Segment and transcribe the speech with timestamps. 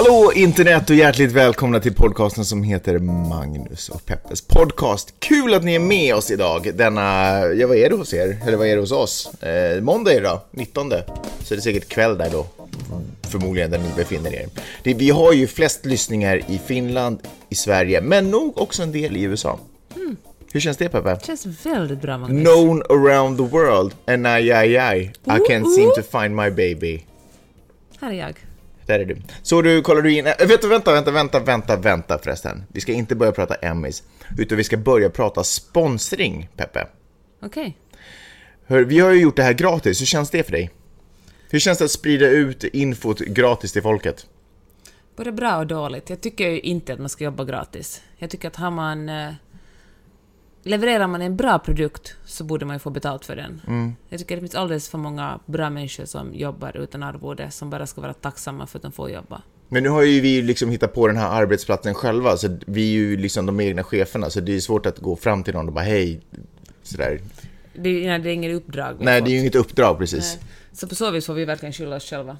[0.00, 5.14] Hallå internet och hjärtligt välkomna till podcasten som heter Magnus och Peppes podcast.
[5.18, 7.00] Kul att ni är med oss idag denna,
[7.46, 8.38] ja vad är det hos er?
[8.46, 9.42] Eller vad är det hos oss?
[9.42, 10.90] Eh, måndag idag, 19.
[10.90, 10.96] Så
[11.48, 12.46] det är säkert kväll där då.
[13.22, 14.48] Förmodligen där ni befinner er.
[14.82, 19.16] Det, vi har ju flest lyssningar i Finland, i Sverige, men nog också en del
[19.16, 19.58] i USA.
[19.96, 20.16] Mm.
[20.52, 21.14] Hur känns det Peppe?
[21.14, 22.44] Det känns väldigt bra Magnus.
[22.44, 27.04] Known around the world, and I, I, I, I can't seem to find my baby.
[28.00, 28.49] Här är jag.
[28.90, 29.16] Där är du.
[29.42, 30.26] Så du, kollar du in...
[30.26, 32.64] Äh, vet du, vänta, vänta, vänta, vänta, vänta förresten.
[32.68, 34.02] Vi ska inte börja prata Emmys,
[34.38, 36.86] utan vi ska börja prata sponsring, Peppe.
[37.42, 37.78] Okej.
[38.66, 40.70] Hör, vi har ju gjort det här gratis, hur känns det för dig?
[41.50, 44.26] Hur känns det att sprida ut infot gratis till folket?
[45.16, 46.10] Både bra och dåligt.
[46.10, 48.02] Jag tycker ju inte att man ska jobba gratis.
[48.18, 49.10] Jag tycker att har man...
[50.62, 53.60] Levererar man en bra produkt så borde man ju få betalt för den.
[53.66, 53.94] Mm.
[54.08, 57.86] Jag tycker det finns alldeles för många bra människor som jobbar utan arvode, som bara
[57.86, 59.42] ska vara tacksamma för att de får jobba.
[59.68, 62.92] Men nu har ju vi liksom hittat på den här arbetsplatsen själva, så vi är
[62.92, 65.72] ju liksom de egna cheferna, så det är svårt att gå fram till någon och
[65.72, 66.20] bara hej,
[66.82, 67.20] sådär.
[67.82, 70.36] Det, är- nej, det är inget uppdrag Nej, det är ju inget uppdrag precis.
[70.40, 70.46] Nej.
[70.72, 72.36] Så på så vis får vi verkligen skylla oss själva.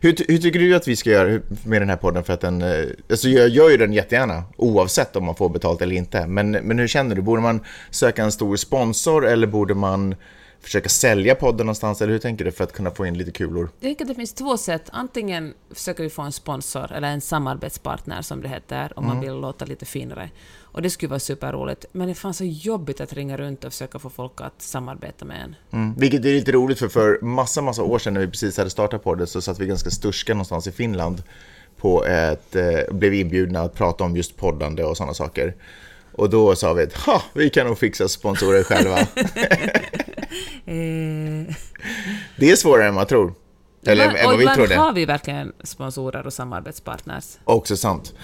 [0.00, 2.40] Hur, ty- hur tycker du att vi ska göra med den här podden för att
[2.40, 6.26] den, eh, alltså jag gör ju den jättegärna oavsett om man får betalt eller inte.
[6.26, 7.22] Men, men hur känner du?
[7.22, 10.14] Borde man söka en stor sponsor eller borde man
[10.60, 13.68] försöka sälja podden någonstans eller hur tänker du för att kunna få in lite kulor?
[13.80, 14.82] Jag tänker att det finns två sätt.
[14.92, 19.32] Antingen försöker vi få en sponsor, eller en samarbetspartner som det heter, om man vill
[19.34, 20.30] låta lite finare.
[20.72, 21.84] Och det skulle vara superroligt.
[21.92, 25.24] Men det är fan så jobbigt att ringa runt och försöka få folk att samarbeta
[25.24, 25.56] med en.
[25.70, 25.94] Mm.
[25.98, 29.04] Vilket är lite roligt för för massa, massa år sedan när vi precis hade startat
[29.04, 31.22] podden så satt vi ganska sturska någonstans i Finland
[31.76, 35.54] på ett, eh, blev inbjudna att prata om just poddande och sådana saker.
[36.12, 38.98] Och då sa vi att ha, vi kan nog fixa sponsorer själva.
[40.66, 41.54] Eh,
[42.36, 43.34] Det är svårare än man tror.
[43.86, 44.74] Eller än vad vi ibland trodde.
[44.74, 47.24] har vi verkligen sponsorer och samarbetspartners.
[47.44, 48.14] Också sant.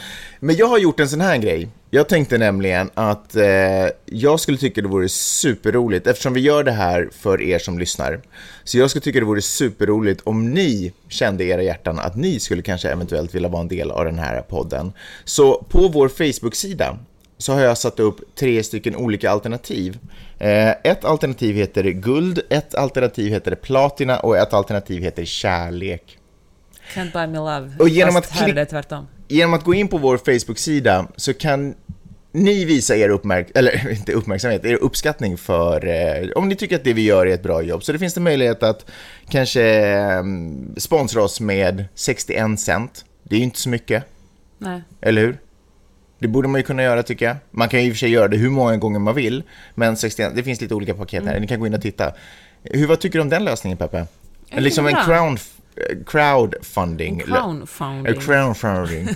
[0.40, 1.68] Men jag har gjort en sån här grej.
[1.90, 3.44] Jag tänkte nämligen att eh,
[4.06, 8.20] jag skulle tycka det vore superroligt, eftersom vi gör det här för er som lyssnar.
[8.64, 12.40] Så jag skulle tycka det vore superroligt om ni kände i era hjärtan att ni
[12.40, 14.92] skulle kanske eventuellt vilja vara en del av den här podden.
[15.24, 16.98] Så på vår Facebook-sida
[17.38, 19.98] så har jag satt upp tre stycken olika alternativ.
[20.38, 26.18] Eh, ett alternativ heter guld, ett alternativ heter platina och ett alternativ heter kärlek.
[26.94, 27.72] Can't buy me love.
[27.78, 29.06] Och genom Fast att här är det tvärtom.
[29.28, 31.74] genom att gå in på vår Facebook-sida så kan
[32.32, 36.84] ni visa er uppmärk eller inte uppmärksamhet, er uppskattning för eh, om ni tycker att
[36.84, 37.84] det vi gör är ett bra jobb.
[37.84, 38.90] Så det finns det möjlighet att
[39.28, 40.22] kanske eh,
[40.76, 43.04] sponsra oss med 61 cent.
[43.22, 44.04] Det är ju inte så mycket,
[44.58, 44.82] Nej.
[45.00, 45.38] eller hur?
[46.18, 47.36] Det borde man ju kunna göra tycker jag.
[47.50, 49.42] Man kan ju i och för sig göra det hur många gånger man vill,
[49.74, 51.40] men 61, det finns lite olika paket här.
[51.40, 52.12] Ni kan gå in och titta.
[52.62, 54.06] Hur, vad tycker du om den lösningen, Peppe?
[54.50, 55.38] Liksom en crown,
[56.06, 57.20] crowdfunding.
[57.20, 58.16] Crowdfunding.
[58.16, 59.08] A crowdfunding.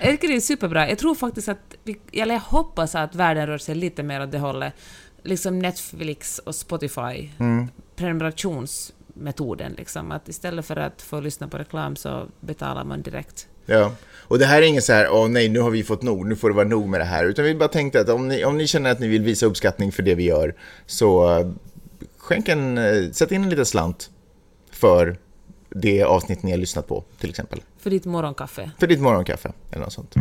[0.00, 0.88] Jag tycker det är superbra.
[0.88, 4.32] Jag tror faktiskt att, vi, eller jag hoppas att världen rör sig lite mer åt
[4.32, 4.74] det hållet.
[5.22, 7.30] Liksom Netflix och Spotify.
[7.38, 7.68] Mm.
[7.96, 10.12] Prenumerationsmetoden liksom.
[10.12, 13.48] Att istället för att få lyssna på reklam så betalar man direkt.
[13.66, 13.92] Ja,
[14.28, 16.36] och det här är inget så här, åh nej, nu har vi fått nog, nu
[16.36, 17.24] får det vara nog med det här.
[17.24, 19.92] Utan vi bara tänkte att om ni, om ni känner att ni vill visa uppskattning
[19.92, 20.54] för det vi gör,
[20.86, 21.46] så eh,
[22.18, 24.10] skänk en, eh, sätt in en liten slant
[24.70, 25.16] för
[25.70, 27.62] det avsnitt ni har lyssnat på, till exempel.
[27.78, 28.70] För ditt morgonkaffe.
[28.78, 30.14] För ditt morgonkaffe, eller något sånt.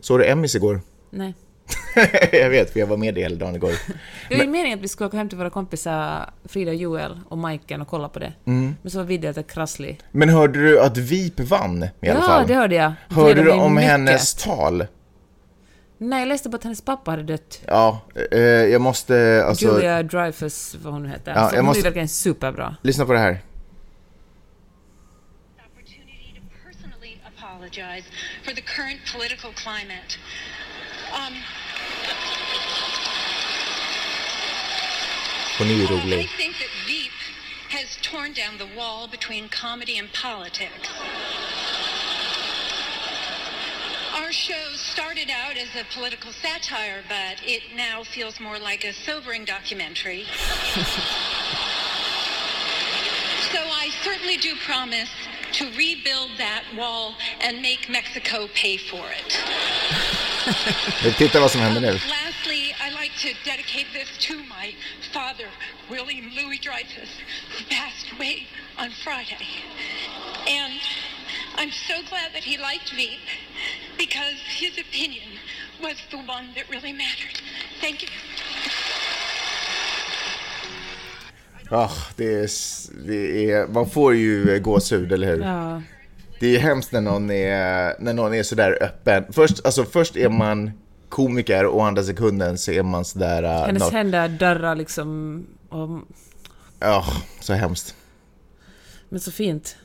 [0.00, 0.80] Såg du Emmys igår?
[1.10, 1.34] Nej.
[2.32, 3.72] jag vet, för jag var med det hela dagen igår.
[4.28, 7.20] Det var ju meningen att vi skulle åka hem till våra kompisar Frida och Joel
[7.28, 8.32] och Majken och kolla på det.
[8.44, 8.76] Mm.
[8.82, 10.00] Men så var videon krasslig.
[10.10, 12.46] Men hörde du att VIP vann i alla ja, fall?
[12.46, 12.92] det hörde jag.
[13.08, 13.90] Hörde Gläder du om mycket.
[13.90, 14.86] hennes tal?
[15.98, 17.60] Nej, jag läste bara att hennes pappa hade dött.
[17.66, 18.00] Ja,
[18.32, 19.64] eh, jag måste alltså...
[19.64, 21.32] Julia Dreyfus, vad hon nu heter.
[21.34, 22.76] Ja, så jag hon måste- är verkligen superbra.
[22.82, 23.40] Lyssna på det här.
[28.44, 30.18] for the current political climate.
[31.14, 31.34] Um,
[36.18, 37.12] I think that Veep
[37.68, 40.88] has torn down the wall between comedy and politics.
[44.16, 48.92] Our show started out as a political satire, but it now feels more like a
[48.92, 50.24] sobering documentary.
[53.52, 55.10] so I certainly do promise
[55.52, 60.18] to rebuild that wall and make Mexico pay for it.
[61.18, 61.92] Titta vad som händer nu.
[61.92, 64.74] Lastly, I like to dedicate this to my
[65.12, 65.48] father,
[65.90, 67.10] William Louis Dreyfus,
[67.52, 68.46] who passed away
[68.78, 69.46] on Friday.
[70.46, 70.80] And
[71.56, 73.18] I'm so glad that he liked me
[73.98, 75.38] because his opinion
[75.80, 77.36] was the one that really mattered.
[77.80, 78.08] Thank you.
[81.70, 82.50] Ah, det är,
[83.06, 85.40] det är, man får ju gåshud, eller hur?
[85.40, 85.82] Ja.
[86.42, 89.24] Det är hemskt när någon är, när någon är sådär öppen.
[89.32, 90.70] Först, alltså, först är man
[91.08, 93.42] komiker och andra sekunden så är man sådär...
[93.42, 95.46] Uh, Hennes na- händer darrar liksom.
[95.68, 95.88] Och,
[96.78, 97.04] Ah,
[97.40, 97.94] så hemskt.
[99.08, 99.76] men så fint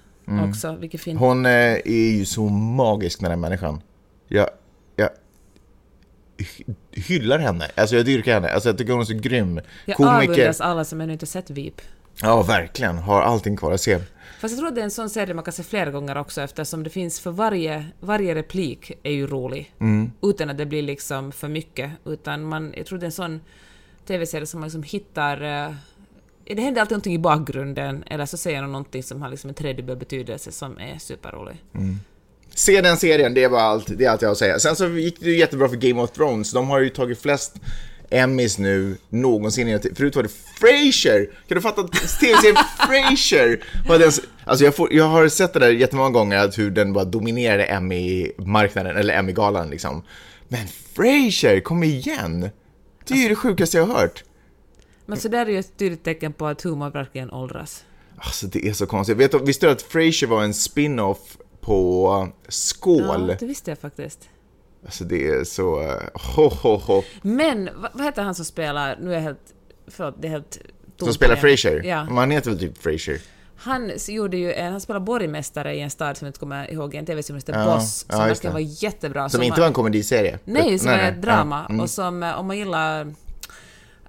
[0.50, 0.75] också.
[0.75, 1.19] Vilket fint.
[1.19, 1.51] Hon eh,
[1.86, 3.81] är ju så magisk den här människan.
[4.27, 4.50] Jag,
[4.95, 5.09] jag
[6.38, 7.65] hy- hyllar henne.
[7.75, 8.50] Alltså jag dyrkar henne.
[8.50, 9.59] Alltså jag tycker hon är så grym.
[9.86, 10.31] Jag Komiker.
[10.33, 11.81] avundas alla som ännu inte sett VIP.
[12.21, 12.98] Ja, verkligen.
[12.98, 14.00] Har allting kvar att se.
[14.39, 16.41] Fast jag tror att det är en sån serie man kan se flera gånger också
[16.41, 19.73] eftersom det finns för varje, varje replik är ju rolig.
[20.21, 21.91] Utan att det blir liksom för mycket.
[22.05, 23.41] Utan man, jag tror det är en sån
[24.05, 25.41] TV-serie som man liksom hittar...
[25.41, 25.73] eh,
[26.55, 29.53] det händer alltid någonting i bakgrunden eller så säger de någonting som har liksom en
[29.53, 31.63] tredubbel betydelse som är superrolig.
[32.49, 34.59] Se den serien, det är bara allt, det är allt jag har att säga.
[34.59, 36.51] Sen så gick det ju jättebra för Game of Thrones.
[36.51, 37.55] De har ju tagit flest
[38.09, 39.80] Emmys nu någonsin.
[39.95, 41.25] Förut var det Frasier!
[41.48, 44.12] Kan du fatta att tv-serien Frasier var den...
[44.45, 47.63] Alltså jag, får, jag har sett det där jättemånga gånger, att hur den bara dominerade
[47.65, 50.04] Emmy-marknaden, eller Emmy-galan liksom.
[50.48, 52.50] Men Frasier, kom igen!
[53.07, 54.24] Det är ju det sjukaste jag har hört.
[55.06, 57.83] Men så där är ju ett tydligt tecken på att humor verkligen åldras.
[58.18, 59.18] Alltså det är så konstigt.
[59.18, 63.30] Vet du, visste du att Frasier var en spin-off på Skål?
[63.30, 64.30] Ja, det visste jag faktiskt.
[64.85, 65.81] Alltså det är så...
[65.81, 67.03] eh, Ho, ho, ho.
[67.21, 68.97] Men vad, heter han som spelar...
[69.01, 69.53] Nu är jag helt...
[69.88, 70.57] Förlåt, det är helt...
[71.00, 71.35] Som spelar.
[71.35, 71.81] Frasier?
[71.85, 72.03] Ja.
[72.06, 73.21] Men han heter väl typ Frasier?
[73.59, 76.95] Han gjorde ju en, han spelade borgmästare i en stad som jag inte kommer ihåg,
[76.95, 78.63] en tv-serie som heter Ja, Boss, ja, som just verkligen det.
[78.63, 79.29] var jättebra.
[79.29, 80.39] Som inte var en komediserie?
[80.45, 81.59] Nej, som är ett drama.
[81.68, 81.81] Ja, mm.
[81.81, 83.01] Och som, eh, om man gillar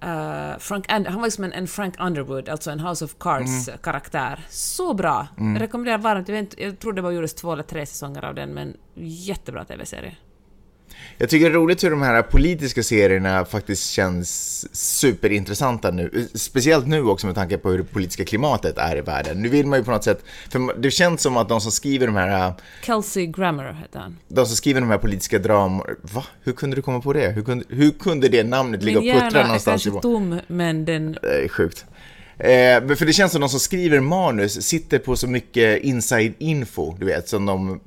[0.02, 3.18] eh, Frank And- han var liksom en, en Frank Underwood, alltså en House of Mm.
[3.18, 4.40] Cards-karaktär.
[4.48, 5.26] Så bra!
[5.36, 6.28] Jag rekommenderar varmt.
[6.28, 9.64] Jag, vet, jag tror det bara gjordes två eller tre säsonger av den, men jättebra
[9.64, 10.16] tv-serie.
[11.20, 16.28] Jag tycker det är roligt hur de här politiska serierna faktiskt känns superintressanta nu.
[16.34, 19.42] Speciellt nu också med tanke på hur det politiska klimatet är i världen.
[19.42, 22.06] Nu vill man ju på något sätt, för det känns som att de som skriver
[22.06, 24.16] de här, Kelsey Grammer heter han.
[24.28, 26.24] de som skriver de här politiska dramor, va?
[26.42, 27.28] Hur kunde du komma på det?
[27.28, 29.86] Hur kunde, hur kunde det namnet ligga och Min puttra hjärna är någonstans?
[29.86, 31.16] i kanske vår- tom, men den...
[31.22, 31.84] Det är sjukt.
[32.38, 36.94] Eh, för det känns som de som skriver manus sitter på så mycket inside info,
[36.98, 37.80] du vet, som de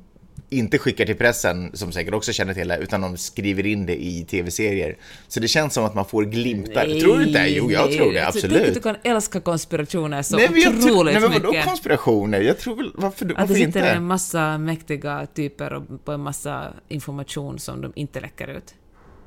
[0.51, 4.03] inte skickar till pressen, som säkert också känner till det, utan de skriver in det
[4.03, 4.97] i tv-serier.
[5.27, 6.99] Så det känns som att man får glimtar.
[6.99, 7.45] tror du inte?
[7.47, 7.97] Jo, jag nej.
[7.97, 8.67] tror det, Alltså, Tänk absolut.
[8.67, 11.65] att du kan älska konspirationer så Nej, men jag otroligt nej, men vadå mycket.
[11.65, 12.41] konspirationer?
[12.41, 13.89] Jag tror väl, varför, Att varför det sitter inte?
[13.89, 18.73] en massa mäktiga typer och på en massa information som de inte läcker ut.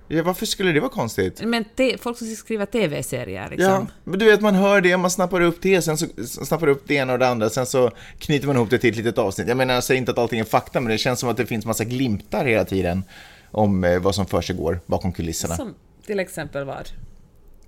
[0.09, 1.41] Ja, varför skulle det vara konstigt?
[1.45, 3.71] Men te- folk som ska skriva TV-serier liksom.
[3.71, 6.83] Ja, men du vet, man hör det, man snappar upp det, sen så snappar upp
[6.87, 9.49] det ena och det andra, sen så knyter man ihop det till ett litet avsnitt.
[9.49, 11.47] Jag menar, jag säger inte att allting är fakta, men det känns som att det
[11.47, 13.03] finns massa glimtar hela tiden
[13.51, 15.57] om eh, vad som för sig går bakom kulisserna.
[15.57, 15.75] Som
[16.07, 16.89] till exempel vad?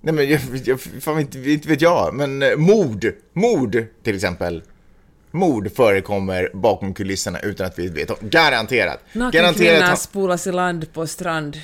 [0.01, 4.63] Nej men jag, jag fan inte, inte vet jag, men eh, mord, mord till exempel.
[5.37, 8.17] Mord förekommer bakom kulisserna utan att vi vet om.
[8.21, 8.99] Garanterat.
[9.13, 11.57] Naken Garanterat, kvinna spolas i land på strand.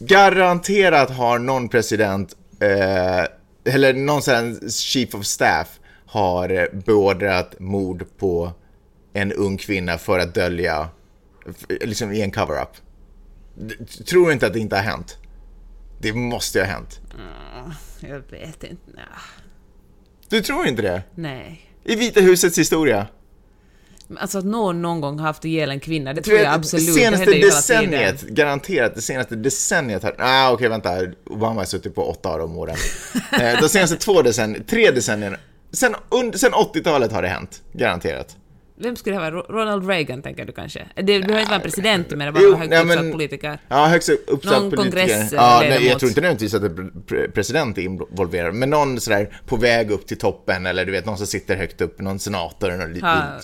[0.00, 8.52] garanterat har någon president, eh, eller någon sån chief of staff, har beordrat mord på
[9.12, 10.88] en ung kvinna för att dölja,
[11.68, 12.76] liksom i en cover-up.
[14.06, 15.18] Tror inte att det inte har hänt?
[16.00, 17.00] Det måste ju ha hänt.
[18.00, 18.90] Jag vet inte.
[18.94, 19.02] Nja.
[20.28, 21.02] Du tror inte det?
[21.14, 21.71] Nej.
[21.84, 23.06] I Vita husets historia?
[24.16, 26.86] Alltså att någon någon gång har haft ihjäl en kvinna, det tror jag absolut.
[26.86, 30.14] det senaste hela decenniet, garanterat, det senaste decenniet har...
[30.18, 30.98] Ah, okej, vänta.
[31.26, 32.76] Obama har suttit på åtta av de åren.
[33.40, 35.36] eh, de senaste två decennierna, tre decennierna,
[35.72, 35.94] sen,
[36.34, 38.36] sen 80-talet har det hänt, garanterat.
[38.76, 39.30] Vem skulle det vara?
[39.30, 40.86] Ro- Ronald Reagan tänker du kanske?
[40.96, 43.58] Det behöver inte vara en president, men det var en högt nej, uppsatt politiker.
[43.68, 44.90] Ja, högst uppsatt Någon politiker.
[44.90, 45.32] kongressledamot.
[45.64, 49.56] Ja, nej, jag tror inte nödvändigtvis att pre- president är involverad, men någon sådär på
[49.56, 52.86] väg upp till toppen, eller du vet, någon som sitter högt upp, någon senator, eller
[52.88, 53.40] något Har,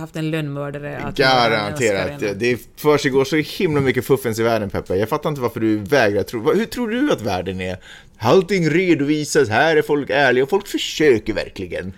[0.00, 1.12] haft en lönnmördare.
[1.16, 2.38] Garanterat.
[2.40, 4.96] Det försiggår så himla mycket fuffens i världen, Peppe.
[4.96, 6.52] Jag fattar inte varför du vägrar tro.
[6.52, 7.76] Hur tror du att världen är?
[8.18, 11.92] Allting redovisas, här är folk ärliga och folk försöker verkligen.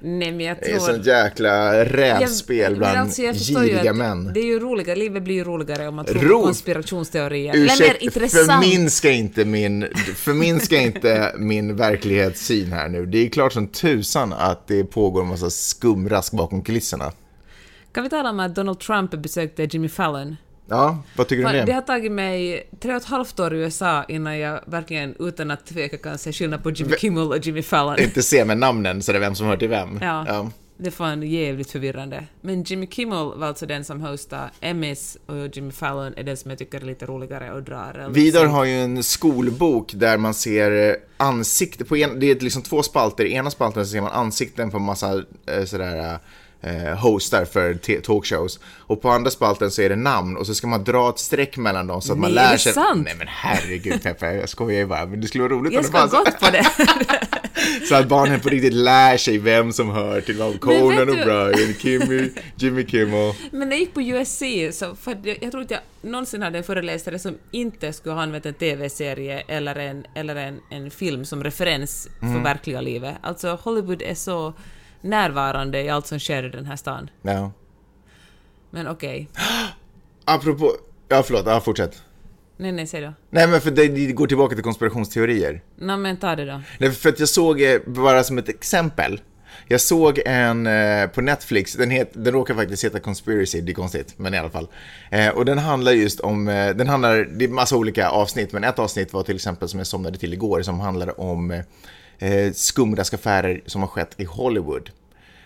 [0.00, 0.86] Nej, men jag Det är tror...
[0.92, 4.30] sånt jäkla rävspel Jag- bland alltså, giriga män.
[4.34, 7.56] Det är ju roligare, livet blir ju roligare om man tror Ro- på konspirationsteorier.
[7.56, 13.06] Ursäkta, förminska inte min, förminska inte min verklighetssyn här nu.
[13.06, 17.12] Det är klart som tusan att det pågår en massa skumrask bakom kulisserna.
[17.92, 20.36] Kan vi tala om att Donald Trump besökte Jimmy Fallon?
[20.68, 21.64] Ja, vad tycker du om det?
[21.64, 25.50] Det har tagit mig tre och ett halvt år i USA innan jag verkligen utan
[25.50, 27.98] att tveka kan se skillnad på Jimmy Kimmel och Jimmy Fallon.
[27.98, 29.98] Inte se med namnen så det är vem som hör till vem.
[30.02, 30.50] Ja.
[30.78, 32.24] Det är fan jävligt förvirrande.
[32.40, 36.50] Men Jimmy Kimmel var alltså den som hostar Emmys och Jimmy Fallon är den som
[36.50, 38.08] jag tycker är lite roligare och drar.
[38.10, 42.62] Vidar har ju en skolbok där man ser eh, ansikte på en, det är liksom
[42.62, 43.24] två spalter.
[43.24, 46.18] I ena spalten så ser man ansikten på massa eh, sådär
[46.60, 48.60] eh, hostar för talkshows.
[48.78, 51.56] Och på andra spalten så är det namn och så ska man dra ett streck
[51.56, 52.72] mellan dem så att man Nej, är lär sig.
[52.72, 53.02] sant?
[53.04, 55.06] Nej men herregud Peppe, jag skojar ju bara.
[55.06, 56.24] Men det skulle vara roligt Jag om det ska ha fanns.
[56.24, 56.66] gått på det.
[57.88, 60.60] Så att barnen på riktigt lär sig vem som hör till vad.
[60.60, 63.34] Conan och Brian, Kimmy, Jimmy Kimmel.
[63.50, 66.58] Men när jag gick på USC, så för jag, jag tror inte jag någonsin hade
[66.58, 71.24] en föreläsare som inte skulle ha använt en TV-serie eller en, eller en, en film
[71.24, 72.34] som referens Mm.
[72.34, 73.14] för verkliga livet.
[73.22, 74.52] Alltså Hollywood är så
[75.06, 77.10] närvarande i allt som sker i den här stan.
[77.22, 77.52] Ja.
[78.70, 79.28] Men okej.
[80.24, 80.72] Apropå,
[81.08, 82.02] ja förlåt, ja fortsätt.
[82.56, 83.12] Nej, nej, säg då.
[83.30, 85.62] Nej men för det, det går tillbaka till konspirationsteorier.
[85.76, 86.60] Nå, men ta det då.
[86.78, 89.20] Nej, för att jag såg, eh, bara som ett exempel,
[89.68, 93.74] jag såg en eh, på Netflix, den, het, den råkar faktiskt heta Conspiracy, det är
[93.74, 94.68] konstigt, men i alla fall.
[95.10, 98.64] Eh, och den handlar just om, eh, den handlar, det är massa olika avsnitt, men
[98.64, 101.62] ett avsnitt var till exempel som jag somnade till igår, som handlar om
[102.18, 104.90] eh, skumraskaffärer som har skett i Hollywood.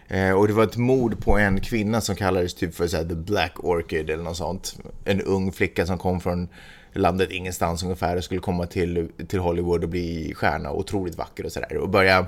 [0.08, 3.04] Eh, och det var ett mord på en kvinna som kallades typ för så här,
[3.04, 4.76] The Black Orchid eller något sånt.
[5.04, 6.48] En ung flicka som kom från
[6.92, 11.52] landet ingenstans ungefär och skulle komma till, till Hollywood och bli stjärna, otroligt vacker och
[11.52, 11.76] sådär.
[11.76, 12.26] Och börja,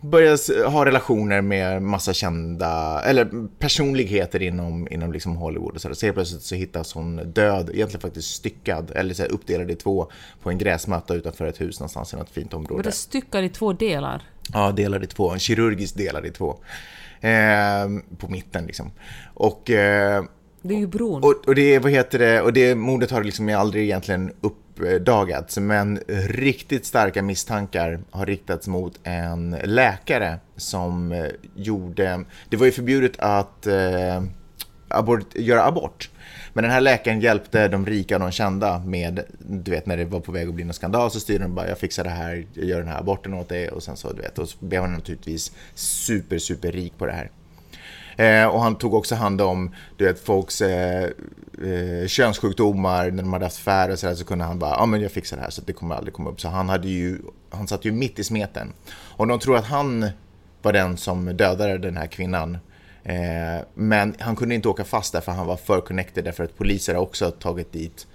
[0.00, 5.80] börja s- ha relationer med massa kända, eller personligheter inom, inom liksom Hollywood och.
[5.80, 9.74] Så helt plötsligt så hittas hon död, egentligen faktiskt styckad, eller så här, uppdelad i
[9.74, 10.10] två
[10.42, 12.82] på en gräsmatta utanför ett hus någonstans i något fint område.
[12.82, 14.22] det styckar i två delar?
[14.52, 15.30] Ja, delad i två.
[15.32, 16.58] En kirurgisk delad i två.
[17.20, 17.88] Eh,
[18.18, 18.90] på mitten liksom.
[19.34, 20.24] Och, eh,
[20.62, 21.22] Det är ju bron.
[21.24, 24.32] och, och det, vad heter det, och det mordet har liksom aldrig egentligen
[24.80, 32.66] uppdagats, men riktigt starka misstankar har riktats mot en läkare som eh, gjorde, det var
[32.66, 34.22] ju förbjudet att eh,
[34.88, 36.10] abort, göra abort.
[36.52, 40.04] Men den här läkaren hjälpte de rika och de kända med, du vet när det
[40.04, 42.46] var på väg att bli någon skandal så styrde de bara jag fixar det här,
[42.54, 44.82] jag gör den här aborten åt dig och sen så du vet, och så blev
[44.82, 47.30] han naturligtvis super, super rik på det här.
[48.18, 51.04] Eh, och han tog också hand om du vet, folks eh,
[51.62, 55.00] eh, könssjukdomar, när de hade haft färre och sådär så kunde han bara, ja men
[55.00, 56.40] jag fixar det här så att det kommer aldrig komma upp.
[56.40, 57.18] Så han hade ju,
[57.50, 58.72] han satt ju mitt i smeten.
[58.90, 60.10] Och de tror att han
[60.62, 62.58] var den som dödade den här kvinnan.
[63.02, 66.94] Eh, men han kunde inte åka fast därför han var för connected därför att poliser
[66.94, 68.06] har också tagit dit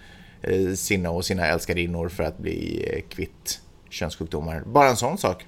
[0.42, 4.64] eh, sina och sina älskarinnor för att bli eh, kvitt könssjukdomar.
[4.66, 5.46] Bara en sån sak.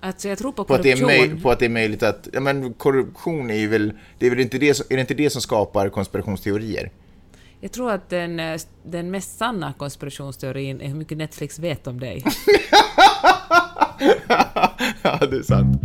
[0.00, 1.40] Alltså jag tror på På att, det är korruption.
[1.40, 4.40] på att det är möjligt att, ja men korruption är ju väl, det är väl
[4.40, 6.90] inte det är det inte det som skapar konspirationsteorier?
[7.60, 12.00] Jag tror att den, eh, den mest sanna konspirationsteorin är hur mycket Netflix vet om
[12.00, 12.24] dig.
[15.02, 15.82] ja, det är sant.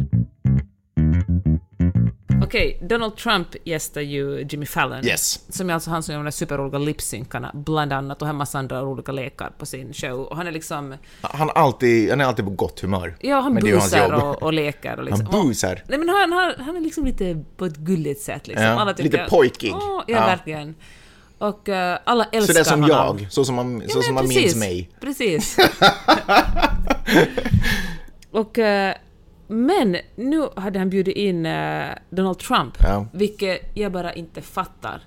[2.45, 5.05] Okej, Donald Trump gästar ju Jimmy Fallon.
[5.05, 5.39] Yes.
[5.49, 8.37] Som är alltså han som gör de där superroliga lipsynkarna, bland annat, och har en
[8.37, 10.19] massa andra roliga lekar på sin show.
[10.19, 10.95] Och han är liksom...
[11.21, 13.15] Han, är alltid, han är alltid på gott humör.
[13.19, 14.97] Ja, han det är busar och, och leker.
[14.97, 15.25] Och liksom.
[15.25, 15.83] Han busar.
[15.87, 18.47] Nej, men han, han, han är liksom lite på ett gulligt sätt.
[18.47, 18.65] Liksom.
[18.65, 19.73] Ja, alla lite pojkig.
[19.73, 20.25] Åh, ja, Ja.
[20.25, 20.75] verkligen.
[21.37, 23.17] Och eh, alla älskar Sådär som honom.
[23.21, 24.89] jag, så som man, så Ja, som men man minns mig.
[25.01, 25.57] Precis.
[28.31, 28.95] och, eh,
[29.47, 33.07] men nu hade han bjudit in eh, Donald Trump, Ja.
[33.13, 35.01] vilket jag bara inte fattar.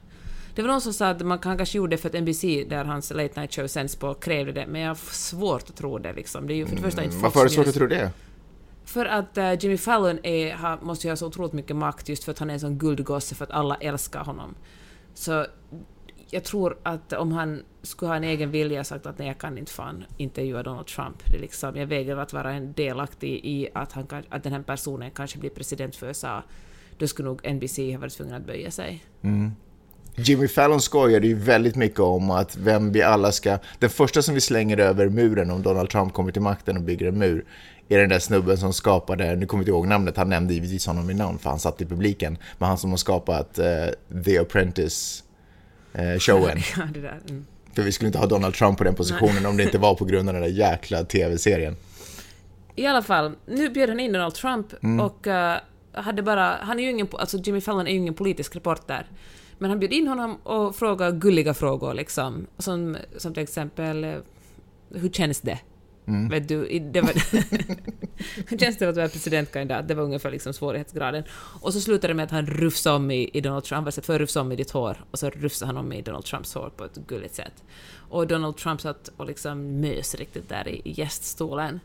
[0.55, 2.85] Det var någon som sa att man kan kanske gjorde det för att NBC, där
[2.85, 6.13] hans late night show sänds på, krävde det, men jag har svårt att tro det.
[6.13, 6.47] Liksom.
[6.47, 8.11] Det är ju för det första inte Mm, Varför är det svårt att tro det?
[8.85, 12.25] För att eh, Jimmy Fallon är, har, måste ju ha så otroligt mycket makt just
[12.25, 14.55] för att han är en sån guldgosse för att alla älskar honom.
[15.15, 15.47] Så
[16.31, 19.59] jag tror att om han skulle ha en egen vilja sagt att nej, jag kan
[19.59, 21.23] inte fan intervjua Donald Trump.
[21.31, 24.53] Det är liksom, jag vägrar att vara en delaktig i att, han kan, att den
[24.53, 26.43] här personen kanske blir president för USA.
[26.99, 29.05] Då skulle nog NBC ha varit tvungen att böja sig.
[29.23, 29.53] Mm.
[30.17, 33.59] Jimmy Fallon skojade ju väldigt mycket om att vem vi alla ska...
[33.79, 37.07] Den första som vi slänger över muren om Donald Trump kommer till makten och bygger
[37.07, 37.45] en mur
[37.89, 40.87] är den där snubben som skapade, nu kommer jag inte ihåg namnet, han nämnde givetvis
[40.87, 44.39] honom i namn för han satt i publiken, men han som har skapat uh, The
[45.93, 46.59] Apprentice-showen.
[46.77, 47.21] ja, det där.
[47.29, 47.47] Mm.
[47.75, 50.05] för vi skulle inte ha Donald Trump på den positionen om det inte var på
[50.05, 51.77] grund av den där jäkla tv-serien.
[52.75, 55.01] I alla fall, nu bjöd han in Donald Trump Mm.
[55.01, 55.59] och eh,
[55.93, 59.07] hade bara, han är ju ingen, alltså Jimmy Fallon är ju ingen politisk reporter.
[59.59, 62.47] Men han bjöd in honom och frågade gulliga frågor liksom.
[62.59, 64.15] Som, som till exempel, eh,
[64.95, 65.59] hur känns det?
[66.09, 66.29] Mm.
[66.29, 67.13] Vet du, det var...
[68.51, 69.89] Hur känns det att vara presidentkandidat?
[69.89, 71.25] Det var ungefär liksom svårighetsgraden.
[71.61, 73.77] Och så slutade det med att han rufsade om i, i Donald Trump.
[73.77, 75.05] Han var så för rufsa om i ditt hår.
[75.11, 77.65] Och så rufsade han om i Donald Trumps hår på ett gulligt sätt.
[78.09, 81.81] Och Donald Trump satt och liksom mös riktigt där i, gäststolen.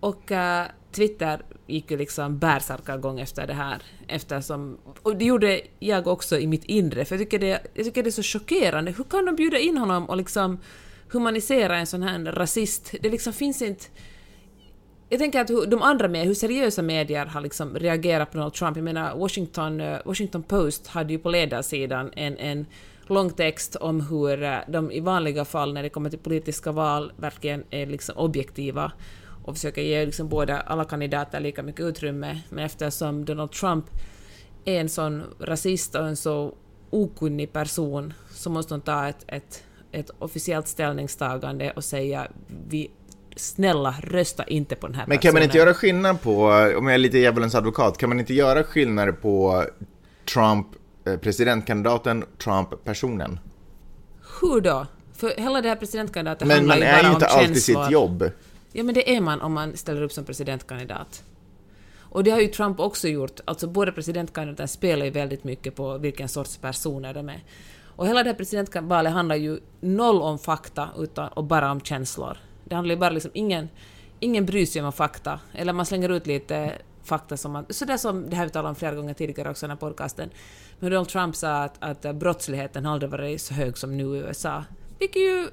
[0.00, 0.62] Och uh,
[0.92, 3.82] Twitter gick ju liksom bärsärkargång efter det här.
[4.08, 8.02] Eftersom, och det gjorde jag också i mitt inre, för jag tycker, det, jag tycker
[8.02, 8.90] det är så chockerande.
[8.90, 10.58] Hur kan de bjuda in honom och liksom
[11.12, 12.94] humanisera en sån här rasist?
[13.00, 13.84] Det liksom finns inte...
[15.08, 18.54] Jag tänker att hur, de andra med, hur seriösa medier har liksom reagerat på Donald
[18.54, 18.76] Trump.
[18.76, 22.66] Jag menar, Washington, eh, Washington Post hade ju på ledarsidan en, en
[23.06, 27.12] lång text om hur eh, de i vanliga fall när det kommer till politiska val
[27.16, 28.92] verkligen är liksom objektiva
[29.44, 32.40] och försöker ge liksom båda, alla kandidater lika mycket utrymme.
[32.48, 33.84] Men eftersom Donald Trump
[34.64, 36.54] är en sån rasist och en så
[36.90, 42.28] okunnig person så måste de ta ett, ett, ett officiellt ställningstagande och säga
[42.68, 42.90] vi
[43.36, 45.32] snälla rösta inte på den här Men personen.
[45.32, 46.44] kan man inte göra skillnad på,
[46.78, 49.64] om jag är lite djävulens advokat, kan man inte göra skillnad på
[50.34, 50.66] Trump,
[51.04, 53.40] eh, presidentkandidaten, Trump-personen?
[54.40, 54.86] Hur då?
[55.14, 57.48] För hela det här presidentkandidaten Men handlar man ju är bara ju om inte alltid
[57.54, 57.84] känslor.
[57.84, 58.30] sitt jobb.
[58.72, 61.22] Ja, men det är man om man ställer upp som presidentkandidat.
[61.98, 63.40] Och det har ju Trump också gjort.
[63.44, 67.42] Alltså båda presidentkandidaterna spelar ju väldigt mycket på vilken sorts personer de är.
[68.00, 72.38] Och hela det här presidentvalet handlar ju noll om fakta utan, och bara om känslor.
[72.64, 73.68] Det handlar ju bara liksom ingen,
[74.20, 75.40] ingen bryr sig om fakta.
[75.52, 76.72] Eller man slänger ut lite
[77.04, 77.66] fakta som man...
[77.70, 80.30] Sådär som det här vi talade om flera gånger tidigare också i den här podcasten.
[80.78, 84.64] Men Donald Trump sa att, att brottsligheten aldrig varit så hög som nu i USA.
[84.98, 85.48] Vilket ju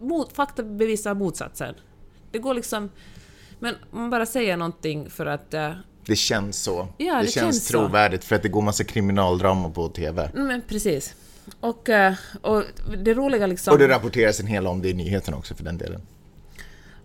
[0.00, 1.74] mot, fakta bevisar motsatsen.
[2.30, 2.90] Det går liksom...
[3.58, 5.54] Men om man bara säger någonting för att...
[5.54, 5.72] eh,
[6.06, 6.88] Det känns så.
[6.98, 10.30] Ja, det, det känns känns trovärdigt för att det går massa kriminaldrama på TV.
[10.34, 11.14] mm, men precis.
[11.60, 12.62] Och, eh, och
[12.98, 13.72] det roliga liksom...
[13.72, 16.00] Och det rapporteras en hel del om det i nyheterna också för den delen.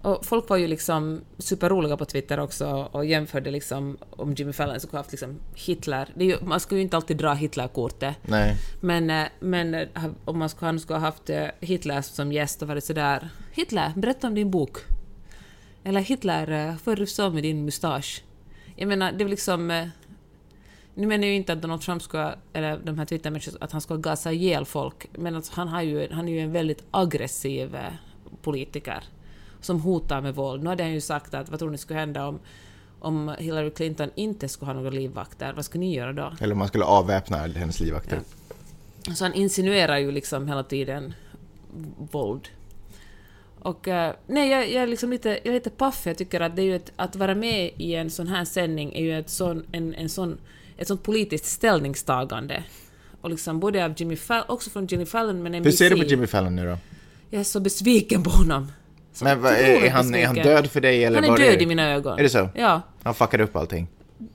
[0.02, 4.80] Och folk var ju liksom superroliga på Twitter också och jämförde liksom om Jimmy Fallon
[4.80, 6.10] skulle haft liksom Hitler.
[6.16, 8.16] Ju, man ska ju inte alltid dra Hitler-kortet.
[8.22, 8.56] Nej.
[8.82, 9.88] Men, eh, men eh,
[10.26, 14.28] om man skulle, han skulle ha haft Hitler som gäst och varit sådär Hitler, berätta
[14.28, 14.78] om din bok.
[15.84, 18.24] Eller Hitler, vad du så med din mustasch.
[18.76, 19.92] Jag menar, det är liksom...
[20.96, 23.82] Nu menar jag ju inte att Donald Trump ska, eller de här Twitter att han
[23.82, 27.76] ska gasa ihjäl folk, men att han, har ju, han är ju en väldigt aggressiv
[27.76, 27.82] eh,
[28.42, 29.04] politiker
[29.62, 30.64] som hotar med våld.
[30.64, 32.40] Nu hade han ju sagt att vad tror ni skulle hända om,
[33.00, 35.54] om Hillary Clinton inte skulle ha några livvakter?
[35.54, 36.34] Vad skulle ni göra då?
[36.40, 38.20] Eller om man skulle avväpna hennes livvakter.
[39.16, 41.14] Så han insinuerar ju liksom hela tiden
[42.12, 42.48] våld.
[43.60, 46.06] Och eh, nej, jag, jag, är liksom lite, jag är lite paff.
[46.06, 48.94] Jag tycker att det är ju ett, att vara med i en sån här sändning
[48.94, 50.38] är ju ett sån, en, en sån,
[50.82, 52.64] ett sånt politiskt ställningstagande.
[53.22, 55.66] Och liksom både av Jimmy Fallon, också från Jimmy Fallon men NBC.
[55.66, 56.78] Hur ser du på Jimmy Fallon nu då?
[57.30, 58.72] Jag är så besviken på honom.
[59.14, 61.58] Så Men vad, är, är, han, är han död för dig eller Han är död
[61.60, 61.64] det?
[61.64, 62.20] i mina ögon.
[62.20, 62.50] Är det så?
[62.56, 62.82] Ja.
[63.04, 63.88] Han fuckade upp allting.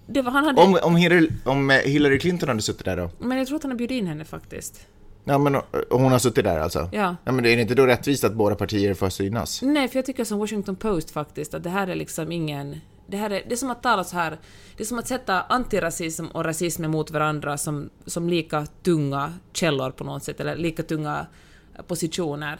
[0.07, 3.11] Det var, han hade, Om, om, Hillary, om eh, Hillary Clinton hade suttit där då?
[3.19, 4.87] Men jag tror att han har bjudit in henne faktiskt.
[5.25, 5.55] Ja men
[5.91, 6.89] och hon har suttit där alltså?
[6.93, 7.17] Ja.
[7.25, 9.63] Ja men det är inte då rättvist att båda partier får synas?
[9.63, 12.81] Nej, för jag tycker som Washington Post faktiskt, att det här är liksom ingen...
[13.07, 14.39] Det, här är, det är som att tala så här...
[14.77, 19.91] Det är som att sätta antirasism och rasism mot varandra som, som lika tunga källor
[19.91, 21.27] på något sätt, eller lika tunga
[21.87, 22.59] positioner.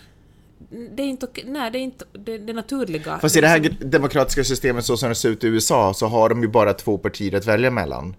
[0.69, 3.19] Det är inte Nej, det är inte det, det naturliga.
[3.19, 6.29] Fast i det här demokratiska systemet så som det ser ut i USA så har
[6.29, 8.15] de ju bara två partier att välja mellan.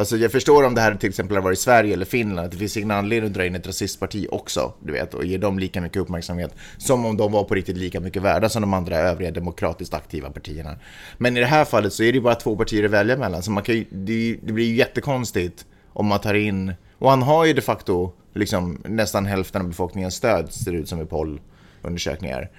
[0.00, 2.52] Alltså jag förstår om det här till exempel har varit i Sverige eller Finland, att
[2.52, 5.58] det finns ingen anledning att dra in ett rasistparti också, du vet, och ge dem
[5.58, 8.96] lika mycket uppmärksamhet som om de var på riktigt lika mycket värda som de andra
[8.96, 10.76] övriga demokratiskt aktiva partierna.
[11.18, 13.42] Men i det här fallet så är det ju bara två partier att välja mellan,
[13.42, 17.22] så man kan ju, det, det blir ju jättekonstigt om man tar in, och han
[17.22, 21.06] har ju de facto liksom nästan hälften av befolkningens stöd, ser det ut som i
[21.06, 22.50] pollundersökningar.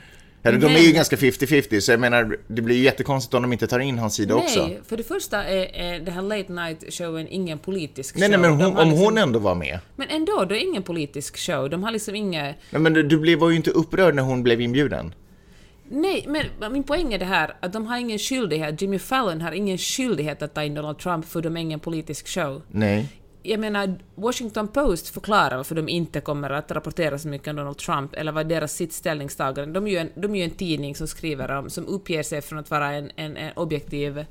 [0.43, 3.53] Eller de är ju ganska 50-50, så jag menar, det blir ju jättekonstigt om de
[3.53, 4.67] inte tar in hans sida också.
[4.67, 8.39] Nej, för det första är, är det här late night showen ingen politisk Nej, show.
[8.39, 9.79] nej men hon, om liksom, hon ändå var med.
[9.95, 11.69] Men ändå, det är ingen politisk show.
[11.69, 12.55] De har liksom inget...
[12.69, 15.13] Nej, men du, du blev, var ju inte upprörd när hon blev inbjuden.
[15.93, 19.51] Nej, men min poäng är det här att de har ingen skyldighet, Jimmy Fallon har
[19.51, 22.61] ingen skyldighet att ta in Donald Trump för de är ingen politisk show.
[22.67, 23.07] Nej.
[23.43, 27.77] Jag menar, Washington Post förklarar varför de inte kommer att rapportera så mycket om Donald
[27.77, 29.73] Trump, eller vad deras sitt ställningstagande.
[29.73, 32.59] De är ju en, de är en tidning som skriver om, som uppger sig från
[32.59, 34.25] att vara en, en, en objektiv, eh,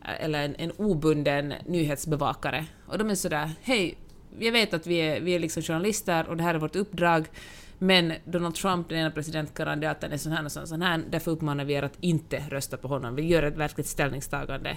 [0.00, 2.66] eller en, en obunden nyhetsbevakare.
[2.86, 3.98] Och de är sådär, hej,
[4.38, 7.26] jag vet att vi är, vi är liksom journalister och det här är vårt uppdrag,
[7.78, 11.64] men Donald Trump, den ena presidentkandidaten, är sån här och sån, sån här, därför uppmanar
[11.64, 13.14] vi er att inte rösta på honom.
[13.14, 14.76] Vi gör ett verkligt ställningstagande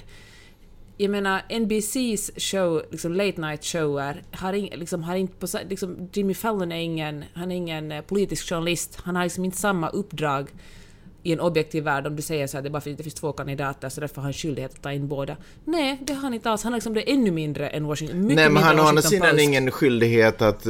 [0.97, 6.10] jag menar, NBCs show, liksom late night shower, har, in, liksom, har inte på, liksom,
[6.13, 9.89] Jimmy Fallon är ingen, han är ingen eh, politisk journalist, han har liksom inte samma
[9.89, 10.49] uppdrag
[11.25, 13.13] i en objektiv värld om du säger så att det bara för att det finns
[13.13, 15.38] två kandidater så därför har han skyldighet att ta in båda.
[15.65, 16.63] Nej, det har han inte alls.
[16.63, 18.21] Han har liksom det ännu mindre än Washington.
[18.21, 20.67] Mycket Nej, men han har å andra sidan ingen skyldighet att...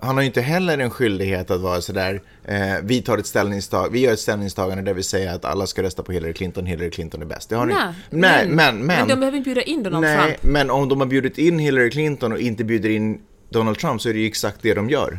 [0.00, 3.92] Han har ju inte heller en skyldighet att vara sådär, eh, vi tar ett ställningstagande,
[3.92, 6.90] vi gör ett ställningstagande där vi säger att alla ska rösta på Hillary Clinton, Hillary
[6.90, 7.48] Clinton är bäst.
[7.48, 10.16] Det har ni- Nej, Nej, men, men, men de behöver inte bjuda in Donald Nej,
[10.18, 10.38] Trump.
[10.42, 14.08] men om de har bjudit in Hillary Clinton och inte bjuder in Donald Trump så
[14.08, 15.18] är det ju exakt det de gör.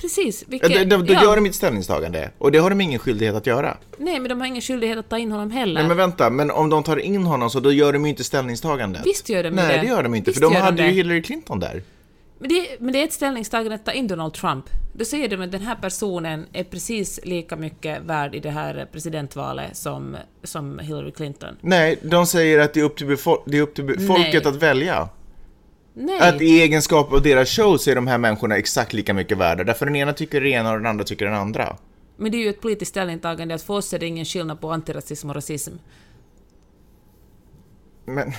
[0.00, 0.44] Precis.
[0.48, 1.22] Vilket, Då, då ja.
[1.22, 3.76] gör de ett ställningstagande och det har de ingen skyldighet att göra.
[3.98, 5.74] Nej, men de har ingen skyldighet att ta in honom heller.
[5.80, 8.24] Nej men vänta, men om de tar in honom så då gör de ju inte
[8.24, 9.06] ställningstagandet.
[9.06, 9.80] Visst gör de Nej, det.
[9.80, 10.90] det gör de inte, Visst för de gör de hade ju.
[10.90, 11.82] Hillary Clinton där.
[12.38, 14.64] Men det, men det är ett ställningstagande att ta in Donald Trump.
[14.92, 18.88] Då säger de att den här personen är precis lika mycket värd i det här
[18.92, 21.56] presidentvalet som, som Hillary Clinton.
[21.60, 24.56] Nej, de säger att det är upp till, befol- det är upp till folket att
[24.56, 25.08] välja.
[26.00, 26.20] Nej.
[26.20, 29.64] Att i egenskap av deras show så är de här människorna exakt lika mycket värda.
[29.64, 31.76] Därför den ena tycker det ena och den andra tycker den andra.
[32.16, 34.70] Men det är ju ett politiskt ställningstagande att för oss är det ingen skillnad på
[34.72, 35.72] antirasism och rasism.
[38.04, 38.32] Men...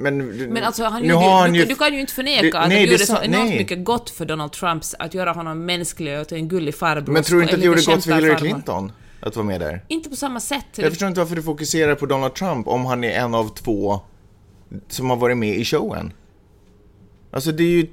[0.00, 1.64] Men, Men alltså, han nu gjorde, har han du, ju...
[1.64, 3.58] du kan ju inte förneka Det- att nej, det gjorde så enormt nej.
[3.58, 7.12] mycket gott för Donald Trumps att göra honom mänsklig och till en gullig farbror.
[7.12, 8.50] Men tror du inte att det gjorde gott för Hillary kämparfarmor.
[8.52, 8.92] Clinton?
[9.20, 9.84] Att vara med där?
[9.88, 10.64] Inte på samma sätt.
[10.76, 14.00] Jag förstår inte varför du fokuserar på Donald Trump om han är en av två
[14.88, 16.12] som har varit med i showen.
[17.30, 17.86] Alltså det är ju,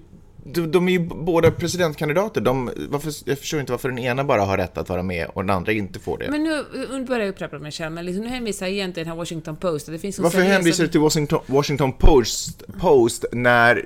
[0.43, 2.41] de, de är ju båda presidentkandidater.
[2.41, 5.43] De, varför, jag förstår inte varför den ena bara har rätt att vara med och
[5.43, 6.31] den andra inte får det.
[6.31, 9.01] Men nu, nu börjar jag upprepa mig själv, men liksom, nu hänvisar jag igen till
[9.01, 9.85] den här Washington Post.
[9.85, 13.85] Det finns varför hänvisar du till Washington, Washington Post, Post när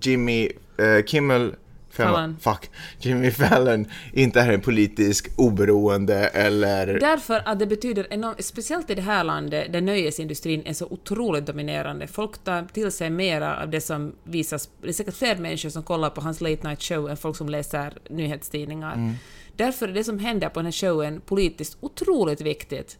[0.00, 0.48] Jimmy
[0.78, 1.54] eh, Kimmel
[1.90, 2.36] Fallon.
[2.40, 2.70] Fuck.
[3.00, 7.00] Jimmy Fallon inte är en politisk oberoende eller...
[7.00, 11.46] Därför att det betyder enormt, speciellt i det här landet där nöjesindustrin är så otroligt
[11.46, 12.06] dominerande.
[12.06, 14.68] Folk tar till sig mera av det som visas.
[14.82, 17.48] Det är säkert fler människor som kollar på hans late night show än folk som
[17.48, 19.14] läser nyhetstidningar.
[19.56, 22.98] Därför är det som händer på den här showen politiskt otroligt viktigt.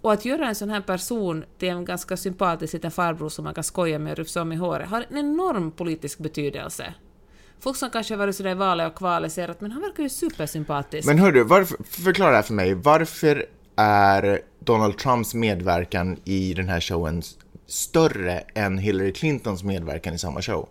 [0.00, 3.54] Och att göra en sån här person till en ganska sympatisk liten farbror som man
[3.54, 6.94] kan skoja med och rufsa om i håret har en enorm politisk betydelse.
[7.60, 10.02] Folk som kanske har varit sådär i valet och kvalet säger att men han verkar
[10.02, 11.06] ju supersympatisk.
[11.06, 12.74] Men hörru, varför, förklara det här för mig.
[12.74, 17.22] Varför är Donald Trumps medverkan i den här showen
[17.66, 20.68] större än Hillary Clintons medverkan i samma show?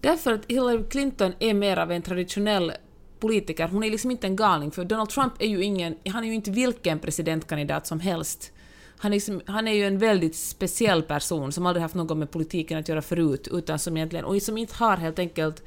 [0.00, 2.72] Därför att Hillary Clinton är mer av en traditionell
[3.20, 3.68] politiker.
[3.68, 6.34] Hon är liksom inte en galning, för Donald Trump är ju ingen, han är ju
[6.34, 8.52] inte vilken presidentkandidat som helst.
[8.98, 12.30] Han är, liksom, han är ju en väldigt speciell person som aldrig haft något med
[12.30, 15.62] politiken att göra förut, utan som egentligen, och som inte har helt enkelt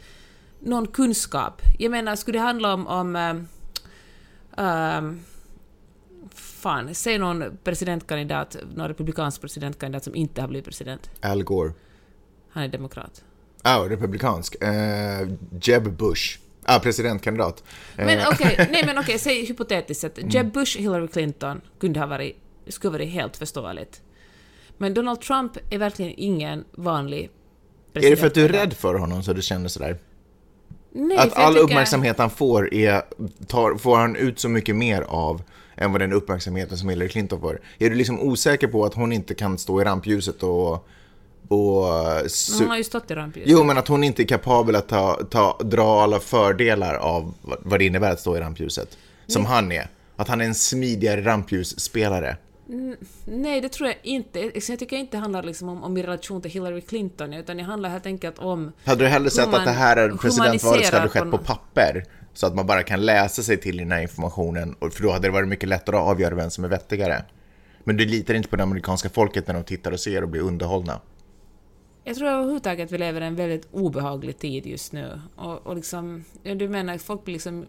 [0.60, 1.62] någon kunskap.
[1.78, 3.16] Jag menar, skulle det handla om, om
[4.58, 5.20] ehm,
[6.32, 11.10] fan, säg någon presidentkandidat, någon republikansk presidentkandidat som inte har blivit president.
[11.22, 11.74] Al Gore.
[12.50, 13.24] Han är demokrat.
[13.62, 14.64] Ah, republikansk.
[14.64, 15.30] Eh,
[15.62, 16.40] Jeb Bush.
[16.64, 17.64] Ah, presidentkandidat.
[17.96, 22.38] Men okej, nej men okej, säg hypotetiskt sett, Jeb Bush, Hillary Clinton kunde ha varit,
[22.68, 24.02] skulle varit helt förståeligt.
[24.78, 27.30] Men Donald Trump är verkligen ingen vanlig
[27.94, 29.98] är det för att du är rädd för honom så du känner sådär?
[30.92, 33.02] Nej, Att all tycker- uppmärksamhet han får är,
[33.48, 35.42] tar, får han ut så mycket mer av
[35.76, 37.60] än vad den uppmärksamheten som Hillary Clinton får.
[37.80, 40.72] Är du liksom osäker på att hon inte kan stå i rampljuset och...
[41.48, 43.52] och Men su- hon har ju stått i rampljuset.
[43.52, 47.80] Jo, men att hon inte är kapabel att ta, ta, dra alla fördelar av vad-
[47.80, 48.98] det innebär att stå i rampljuset.
[49.28, 49.88] Som han är.
[50.16, 52.38] Att han är en smidigare ramplljusspelare.
[53.26, 54.52] Nej, det tror jag inte.
[54.54, 57.64] Jag tycker inte det handlar liksom om, om min relation till Hillary Clinton, utan det
[57.64, 58.72] handlar helt enkelt om...
[58.86, 62.04] Hade du hellre sett att det här presidentvalet ha humaniserar skett på papper?
[62.34, 65.32] Så att man bara kan läsa sig till den här informationen, för då hade det
[65.32, 67.26] varit mycket lättare att avgöra vem som är vettigare.
[67.84, 70.42] Men du litar inte på det amerikanska folket när de tittar och ser och blir
[70.42, 71.02] underhållna.
[72.04, 75.22] Jag tror överhuvudtaget att vi lever i en väldigt obehaglig tid just nu.
[75.36, 77.66] Och, och liksom, du menar folk blir liksom...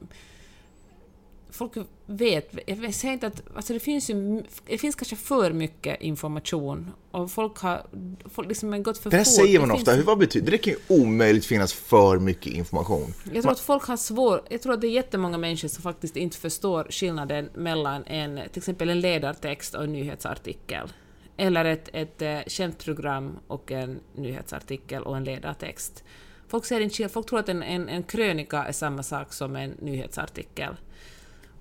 [1.52, 1.72] Folk
[2.06, 6.90] vet, jag säger inte att, alltså det finns ju, det finns kanske för mycket information
[7.10, 7.86] och folk har,
[8.30, 9.34] folk liksom har gått för Det här fort.
[9.34, 10.50] säger man finns- ofta, Hur- vad betyder det?
[10.56, 13.14] Det kan ju omöjligt finnas för mycket information.
[13.32, 16.16] Jag tror att folk har svår, jag tror att det är jättemånga människor som faktiskt
[16.16, 20.92] inte förstår skillnaden mellan en, till exempel en ledartext och en nyhetsartikel.
[21.36, 26.04] Eller ett, ett eh, känt program och en nyhetsartikel och en ledartext.
[26.48, 29.70] Folk, ser inte, folk tror att en, en, en krönika är samma sak som en
[29.70, 30.74] nyhetsartikel.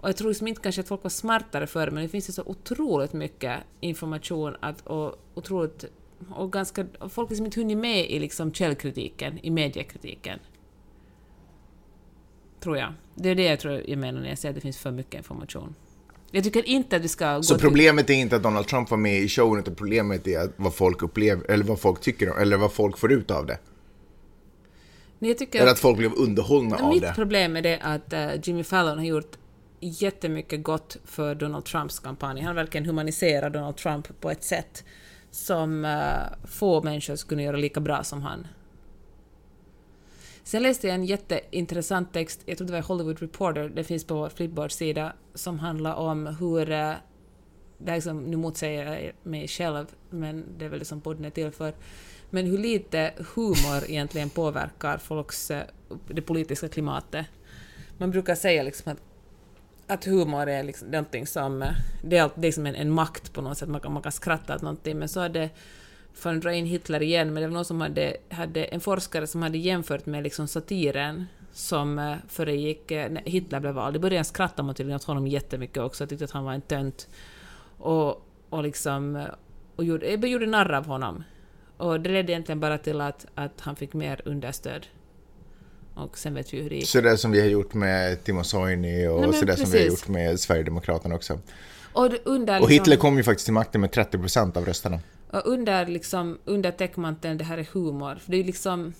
[0.01, 2.33] Och jag tror liksom inte kanske att folk var smartare förr, men det finns ju
[2.33, 5.85] så otroligt mycket information att, och otroligt
[6.29, 10.39] och ganska, och folk liksom inte hunnit med i liksom källkritiken, i mediekritiken.
[12.59, 12.93] Tror jag.
[13.15, 15.15] Det är det jag tror jag menar när jag säger att det finns för mycket
[15.15, 15.75] information.
[16.31, 19.19] Jag tycker inte att vi ska Så problemet är inte att Donald Trump var med
[19.19, 22.57] i showen, utan problemet är att vad folk upplever, eller vad folk tycker om, eller
[22.57, 23.57] vad folk får ut av det.
[25.19, 25.47] till...
[25.61, 27.13] Eller att folk blev underhållna av Mitt det.
[27.15, 29.37] problem är det att eh, Jimmy Fallon har gjort
[29.79, 32.41] jättemycket gott för Donald Trumps kampanj.
[32.41, 34.83] Han verkligen humaniserar Donald Trump på ett sätt
[35.31, 38.47] som uh, få människor skulle göra lika bra som han.
[40.43, 44.15] Sen läste jag en jätteintressant text, jag tror det var Hollywood Reporter, det finns på
[44.15, 46.71] vår Flipboard-sida, som handlar om hur...
[46.71, 46.93] Uh,
[47.81, 51.25] det här liksom, nu motsäger jag mig själv, men det är väl det som podden
[51.25, 51.73] är till för.
[52.29, 55.57] Men hur lite humor egentligen påverkar folks, uh,
[56.07, 57.25] det politiska klimatet.
[57.97, 59.01] Man brukar säga liksom att
[59.89, 61.61] att humor är liksom någonting som...
[61.61, 61.71] Eh,
[62.01, 64.61] det är liksom en, en makt på något sätt, man kan, man kan skratta åt
[64.61, 65.49] någonting, men så hade
[66.13, 69.27] för att dra in Hitler igen, men det var någon som hade, hade en forskare
[69.27, 73.95] som hade jämfört med liksom satiren som eh, föregick eh, när Hitler blev vald.
[73.95, 77.09] I början skrattade man tydligen åt honom jättemycket också, tyckte att han var en tönt.
[77.77, 79.27] Och, och liksom...
[79.75, 81.23] Och gjorde, gjorde narr av honom.
[81.77, 84.87] Och det ledde egentligen bara till att, att han fick mer understöd
[86.03, 86.87] och sen vet vi hur det gick.
[86.87, 89.79] Så det som vi har gjort med Timo Soini och Nej, så det som vi
[89.79, 91.39] har gjort med Sverigedemokraterna också.
[91.93, 94.99] Och, under, och Hitler liksom, kom ju faktiskt till makten med 30 procent av rösterna.
[95.31, 98.93] Och under, liksom, under täckmanteln det här är humor, för det är liksom...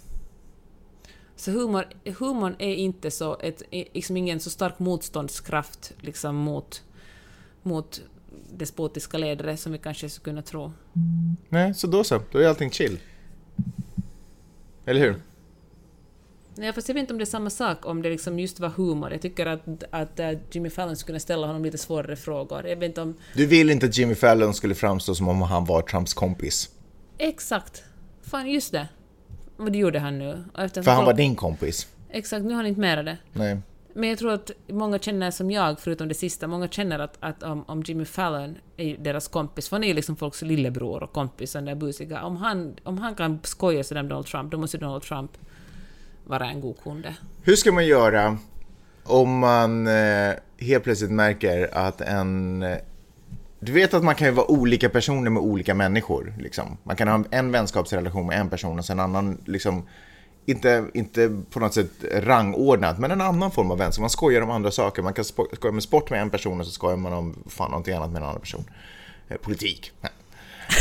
[1.36, 1.86] Så humor,
[2.20, 6.84] humorn är inte så, ett, liksom ingen så stark motståndskraft liksom mot,
[7.62, 8.02] mot
[8.54, 10.72] despotiska ledare som vi kanske skulle kunna tro.
[11.50, 12.22] Nej, så då så.
[12.32, 13.00] Då är allting chill.
[14.86, 15.16] Eller hur?
[16.60, 18.70] Nej, fast jag vet inte om det är samma sak om det liksom just var
[18.70, 19.12] humor.
[19.12, 22.68] Jag tycker att, att uh, Jimmy Fallon skulle kunna ställa honom lite svårare frågor.
[22.68, 23.16] Jag vet inte om...
[23.34, 26.70] Du vill inte att Jimmy Fallon skulle framstå som om han var Trumps kompis?
[27.18, 27.84] Exakt.
[28.22, 28.88] Fan, just det.
[29.58, 30.44] Vad gjorde han nu?
[30.56, 31.88] För han var din kompis?
[32.10, 33.18] Exakt, nu har han inte mera det.
[33.34, 33.58] Nej.
[33.94, 37.44] Men jag tror att många känner som jag, förutom det sista, många känner att, att
[37.44, 41.14] om, om Jimmy Fallon är deras kompis, för han är ju liksom folks lillebror och
[41.14, 44.58] kompis, den där busiga, om han, om han kan skoja sådär med Donald Trump, då
[44.58, 45.32] måste Donald Trump
[46.30, 47.16] vara en god kunde.
[47.42, 48.38] Hur ska man göra
[49.04, 52.64] om man eh, helt plötsligt märker att en...
[52.64, 52.78] Eh,
[53.60, 56.34] du vet att man kan ju vara olika personer med olika människor.
[56.40, 56.78] Liksom.
[56.84, 59.88] Man kan ha en vänskapsrelation med en person och sen en annan, liksom,
[60.46, 64.02] inte, inte på något sätt rangordnat, men en annan form av vänskap.
[64.02, 65.02] Man skojar om andra saker.
[65.02, 67.94] Man kan skoja med sport med en person och så skojar man om fan någonting
[67.94, 68.64] annat med en annan person.
[69.28, 69.92] Eh, politik.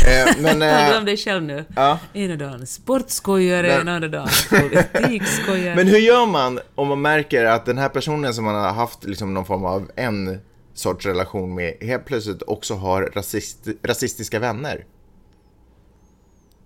[0.05, 0.59] Eh, men,
[0.91, 1.65] du om dig själv nu?
[1.75, 1.99] Ja.
[2.13, 5.75] Ena dagen sportskojare, men, andra dagen politikskojare.
[5.75, 9.03] Men hur gör man om man märker att den här personen som man har haft
[9.03, 10.39] liksom någon form av en
[10.73, 14.85] sorts relation med helt plötsligt också har rasist, rasistiska vänner?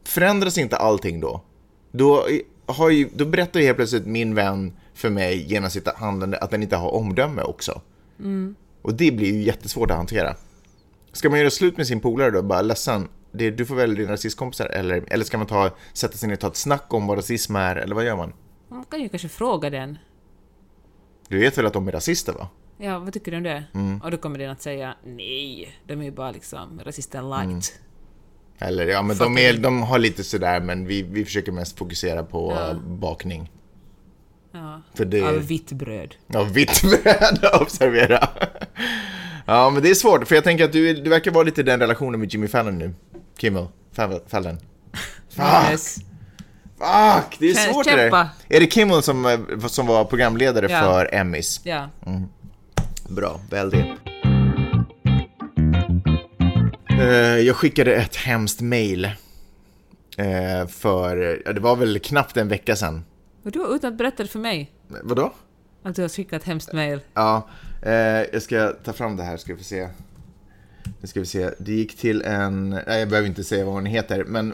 [0.06, 1.42] Förändras inte allting då?
[1.92, 2.28] Då,
[2.66, 6.52] har ju, då berättar ju helt plötsligt min vän för mig genom sitt handlande att
[6.52, 7.82] den inte har omdöme också.
[8.20, 8.56] Mm.
[8.82, 10.36] Och det blir ju jättesvårt att hantera.
[11.14, 12.42] Ska man göra slut med sin polare då?
[12.42, 14.66] Bara ledsen, det, du får välja dina rasistkompisar.
[14.66, 17.56] Eller, eller ska man ta, sätta sig ner och ta ett snack om vad rasism
[17.56, 17.76] är?
[17.76, 18.34] Eller vad gör man?
[18.70, 19.98] Man kan ju kanske fråga den.
[21.28, 22.50] Du vet väl att de är rasister va?
[22.78, 23.64] Ja, vad tycker du om det?
[23.74, 24.02] Mm.
[24.02, 27.44] Och då kommer den att säga nej, de är ju bara liksom rasister light.
[27.44, 27.62] Mm.
[28.58, 32.24] Eller ja, men de, är, de har lite sådär, men vi, vi försöker mest fokusera
[32.24, 32.74] på ja.
[32.74, 33.52] bakning.
[34.52, 35.22] Ja, För det...
[35.22, 36.16] av vitt bröd.
[36.36, 38.30] Av vitt bröd, observera.
[39.46, 41.64] Ja, men det är svårt, för jag tänker att du, du verkar vara lite i
[41.64, 42.94] den relationen med Jimmy Fallon nu.
[43.38, 43.68] Kimmel,
[44.28, 44.58] Fallon.
[45.30, 45.72] Fuck!
[45.72, 45.96] Yes.
[46.78, 47.38] Fuck!
[47.40, 48.28] Det är svårt det där.
[48.50, 50.82] Är det Kimmel som, eh, som var programledare ja.
[50.82, 51.62] för Emmys?
[51.64, 51.90] Ja.
[52.06, 52.24] Mm.
[53.10, 53.86] Bra, väldigt.
[56.92, 63.06] Uh, jag skickade ett hemskt mail uh, för, det var väl knappt en vecka sedan.
[63.44, 64.72] Vadå, utan att berätta det för mig?
[65.04, 65.34] Vadå?
[65.84, 67.00] Att du har skickat hemskt mail.
[67.14, 67.48] Ja,
[67.86, 69.88] Eh, jag ska ta fram det här, ska vi se.
[71.02, 71.50] Nu ska vi se.
[71.58, 74.54] Det gick till en, nej jag behöver inte säga vad hon heter, men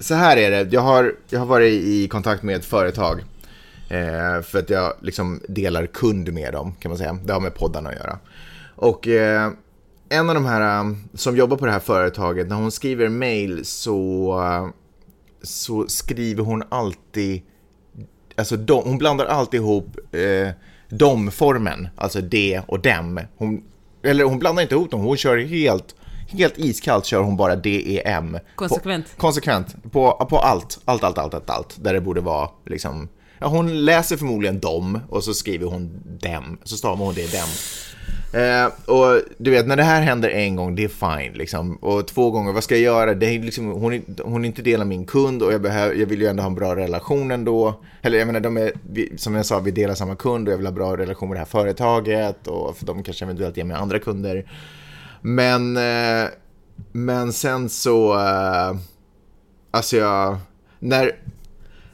[0.00, 0.72] så här är det.
[0.72, 3.24] Jag har, jag har varit i kontakt med ett företag.
[3.88, 7.18] Eh, för att jag liksom delar kund med dem, kan man säga.
[7.24, 8.18] Det har med poddarna att göra.
[8.76, 9.50] Och eh,
[10.08, 13.64] en av de här eh, som jobbar på det här företaget, när hon skriver mail
[13.64, 14.68] så, eh,
[15.42, 17.42] så skriver hon alltid,
[18.40, 20.48] alltså de, hon blandar alltid ihop eh,
[20.88, 23.20] dom-formen, alltså de och dem.
[23.36, 23.62] Hon,
[24.02, 25.94] eller hon blandar inte ihop dem, hon kör helt,
[26.28, 28.38] helt iskallt kör hon bara DEM.
[28.54, 29.16] Konsekvent.
[29.16, 33.08] På, konsekvent, på, på allt, allt, allt, allt, allt, allt, där det borde vara liksom
[33.42, 37.48] Ja, hon läser förmodligen dom och så skriver hon dem, så stavar hon det dem.
[38.32, 41.32] Eh, och du vet, när det här händer en gång, det är fine.
[41.32, 41.76] Liksom.
[41.76, 43.14] Och två gånger, vad ska jag göra?
[43.14, 45.94] Det är liksom, hon, är, hon är inte del av min kund och jag, behöver,
[45.94, 47.80] jag vill ju ändå ha en bra relation ändå.
[48.02, 50.58] Eller jag menar, de är, vi, som jag sa, vi delar samma kund och jag
[50.58, 53.76] vill ha bra relation med det här företaget och för de kanske eventuellt ger mig
[53.76, 54.50] andra kunder.
[55.20, 56.28] Men, eh,
[56.92, 58.76] men sen så, eh,
[59.70, 60.36] alltså jag,
[60.78, 61.12] när,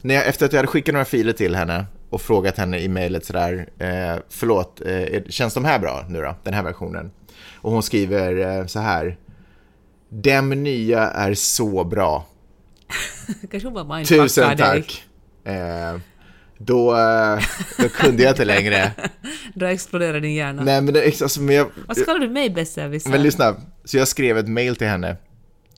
[0.01, 1.85] när jag, efter att jag hade skickat några filer till henne
[2.17, 6.35] och frågat henne i mejlet sådär, eh, förlåt, eh, känns de här bra nu då,
[6.43, 7.11] den här versionen?
[7.55, 9.17] Och hon skriver eh, så här,
[10.09, 12.25] Dem nya är så bra.
[13.51, 15.03] Kanske hon bara mindfuckar Tusen tack.
[15.43, 15.97] Eh,
[16.57, 17.39] då, eh,
[17.77, 18.91] då kunde jag inte längre.
[19.53, 20.63] Då exploderar din hjärna.
[20.63, 23.09] Nej men, det, alltså, men jag, Vad kallar du mig besserwisser?
[23.09, 25.17] men lyssna, så jag skrev ett mejl till henne.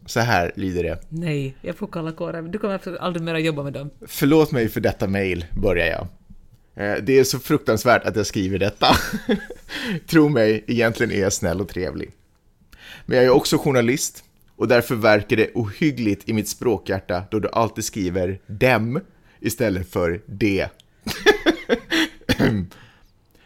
[0.06, 1.00] Så här lyder det.
[1.10, 2.42] Nej, jag får kalla kårar.
[2.42, 3.90] Du kommer aldrig mer jobba med dem.
[4.08, 6.08] Förlåt mig för detta mejl, börjar jag.
[6.76, 8.88] Eh, det är så fruktansvärt att jag skriver detta.
[10.08, 12.12] Tro mig, egentligen är jag snäll och trevlig.
[13.06, 14.24] Men jag är också journalist
[14.56, 19.02] och därför verkar det ohyggligt i mitt språkhjärta då du alltid skriver dem
[19.40, 20.68] istället för det.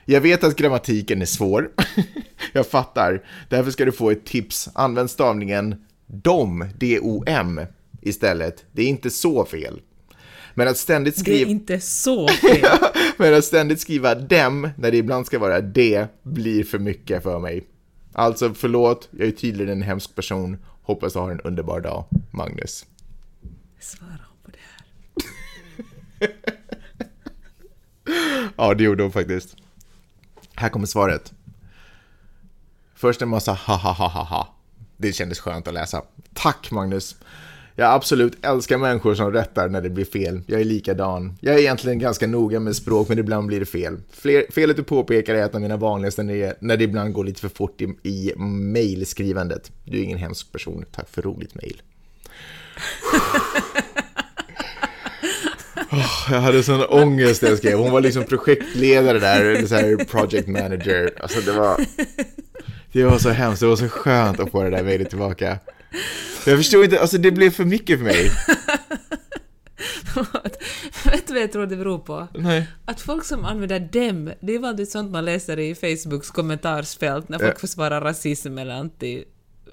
[0.05, 1.69] Jag vet att grammatiken är svår.
[2.53, 3.23] Jag fattar.
[3.49, 4.69] Därför ska du få ett tips.
[4.73, 7.61] Använd stavningen dom, D-O-M,
[8.01, 8.65] istället.
[8.71, 9.81] Det är inte så fel.
[10.53, 11.49] Men att ständigt Det är skriva...
[11.51, 12.77] inte så fel.
[13.17, 17.39] Men att ständigt skriva dem när det ibland ska vara det blir för mycket för
[17.39, 17.63] mig.
[18.13, 20.57] Alltså, förlåt, jag är tydligen en hemsk person.
[20.83, 22.85] Hoppas du har en underbar dag, Magnus.
[23.79, 24.59] Svara hon på det
[26.19, 26.29] här?
[28.57, 29.55] Ja, det gjorde hon faktiskt.
[30.55, 31.33] Här kommer svaret.
[32.95, 34.55] Först en massa ha ha ha ha ha.
[34.97, 36.01] Det kändes skönt att läsa.
[36.33, 37.15] Tack Magnus.
[37.75, 40.41] Jag absolut älskar människor som rättar när det blir fel.
[40.47, 41.37] Jag är likadan.
[41.41, 43.97] Jag är egentligen ganska noga med språk, men ibland blir det fel.
[44.11, 47.23] Fler, felet du påpekar är ett av mina vanligaste när det, när det ibland går
[47.23, 49.71] lite för fort i, i mejlskrivandet.
[49.83, 50.85] Du är ingen hemsk person.
[50.91, 51.81] Tack för roligt mejl.
[56.29, 57.77] Jag hade sån ångest när jag skrev.
[57.77, 61.13] Hon var liksom projektledare där, eller så här project manager.
[61.19, 61.85] Alltså det var...
[62.91, 65.59] Det var så hemskt, det var så skönt att få det där mejlet tillbaka.
[66.45, 68.31] Jag förstår inte, alltså det blev för mycket för mig.
[71.05, 72.27] Vet du vad jag tror det beror på?
[72.33, 72.67] Nej.
[72.85, 77.39] Att folk som använder dem, det är vanligt sånt man läser i Facebooks kommentarsfält när
[77.39, 77.59] folk Ja.
[77.59, 79.23] försvarar rasism eller anti,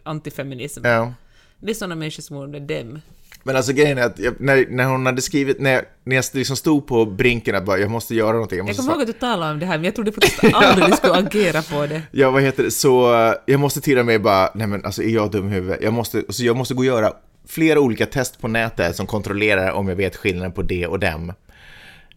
[0.02, 0.80] antifeminism.
[0.84, 1.14] Ja.
[1.58, 3.00] Det är såna människor som använder dem.
[3.42, 6.24] Men alltså grejen är att jag, när, när hon hade skrivit, när jag, när jag
[6.32, 8.58] liksom stod på brinken att bara, jag måste göra någonting.
[8.58, 10.88] Jag Jag kommer ihåg att du talade om det här, men jag trodde faktiskt aldrig
[10.88, 12.02] du skulle agera på det.
[12.10, 12.70] Ja, vad heter det?
[12.70, 15.50] Så eh, jag måste till och med bara, nej men alltså är jag dum i
[15.50, 15.78] huvudet?
[15.82, 17.12] Jag måste, alltså, jag måste gå och göra
[17.48, 21.32] flera olika test på nätet som kontrollerar om jag vet skillnaden på det och dem.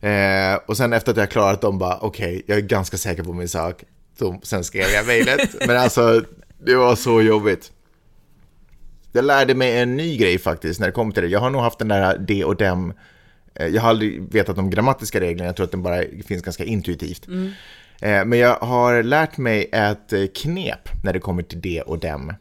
[0.02, 3.34] Eh, och sen efter att jag klarat dem bara, okej, jag är ganska säker på
[3.34, 3.84] min sak.
[4.20, 5.56] Så, sen skrev jag mejlet.
[5.68, 6.22] men alltså,
[6.66, 7.72] det var så jobbigt.
[9.16, 11.30] Jag lärde mig en ny grej faktiskt när det kommer till det.
[11.30, 12.94] Jag har nog haft den där det och dem.
[13.56, 16.64] eh, Jag har aldrig vetat de grammatiska reglerna, jag tror att den bara finns ganska
[16.64, 17.28] intuitivt.
[18.02, 22.00] Eh, Men jag har lärt mig ett eh, knep när det kommer till det och
[22.00, 22.34] dem.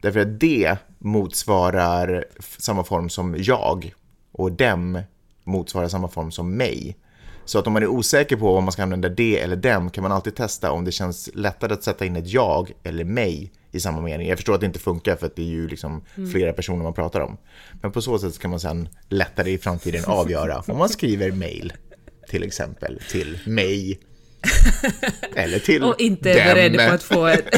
[0.00, 2.24] Därför att det motsvarar
[2.58, 3.92] samma form som jag
[4.32, 5.02] och dem
[5.44, 6.96] motsvarar samma form som mig.
[7.48, 10.02] Så att om man är osäker på om man ska använda det eller dem kan
[10.02, 13.80] man alltid testa om det känns lättare att sätta in ett jag eller mig i
[13.80, 14.28] samma mening.
[14.28, 16.92] Jag förstår att det inte funkar för att det är ju liksom flera personer man
[16.92, 17.36] pratar om.
[17.82, 21.72] Men på så sätt kan man sen lättare i framtiden avgöra om man skriver mail
[22.28, 24.00] till exempel till mig
[25.36, 27.54] eller till Och inte är beredd på att få ett,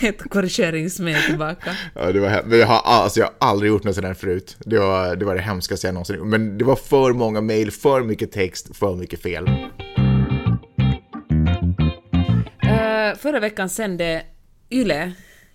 [0.00, 1.76] ett korrigeringsmail tillbaka.
[1.94, 4.56] Ja, det var hem- men jag har, alltså, jag har aldrig gjort något sådär förut.
[4.58, 6.26] Det var, det var det hemskaste jag någonsin gjort.
[6.26, 9.48] Men det var för många mejl, för mycket text, för mycket fel.
[12.64, 14.22] Uh, förra veckan sände
[14.70, 15.12] Yle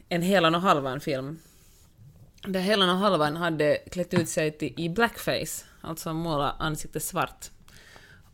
[0.10, 1.40] en Helan och Halvan-film.
[2.48, 7.46] Där Helan och Halvan hade klätt ut sig till, i blackface, alltså målat ansiktet svart.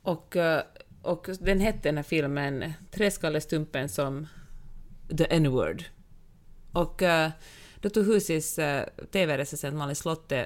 [0.01, 0.61] Och, eh,
[1.01, 4.27] och den hette den här filmen Träskallestumpen som
[5.17, 5.83] The N-word.
[6.71, 7.27] Och uh,
[7.81, 8.65] då tog Husis uh,
[9.11, 10.45] TV-recensent Malin Slotte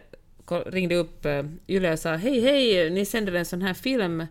[0.66, 4.26] ringde upp uh, Yle och sa hej hej, ni sänder en sån här film.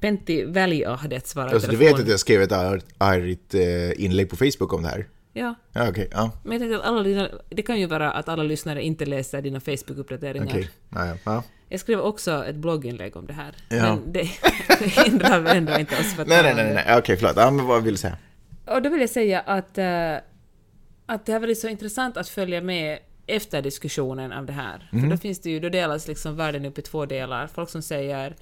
[0.00, 4.36] Pentti Väliahdet svarade Alltså, du vet att jag skrev ett ar- argt eh, inlägg på
[4.36, 5.08] Facebook om det här?
[5.32, 6.08] Ja, Ja, okej.
[6.12, 9.06] ja, men jag tänkte att alla dina, det kan ju vara att alla lyssnare inte
[9.06, 10.46] läser dina Facebook-uppdateringar.
[10.46, 10.70] okej.
[10.90, 11.42] Ja, ja, ja.
[11.68, 13.54] Jag skrev också ett blogginlägg om det här.
[13.68, 13.76] Ja.
[13.82, 14.20] Men det,
[14.78, 16.98] det hindrar ändå inte oss från att Nej, nej, nej, nej.
[16.98, 17.36] okej, förlåt.
[17.36, 18.16] Ja, men vad vill du säga?
[18.66, 19.84] Och då vill jag säga att, eh,
[21.08, 24.88] att det har varit så intressant att följa med efter diskussionen av det här.
[24.90, 27.46] För då finns det ju, då delas liksom världen upp i två delar.
[27.46, 28.36] Folk som säger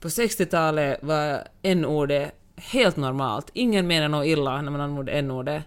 [0.00, 3.50] på 60-talet var n-ordet helt normalt.
[3.52, 5.62] Ingen menar något illa när man använder n-ordet.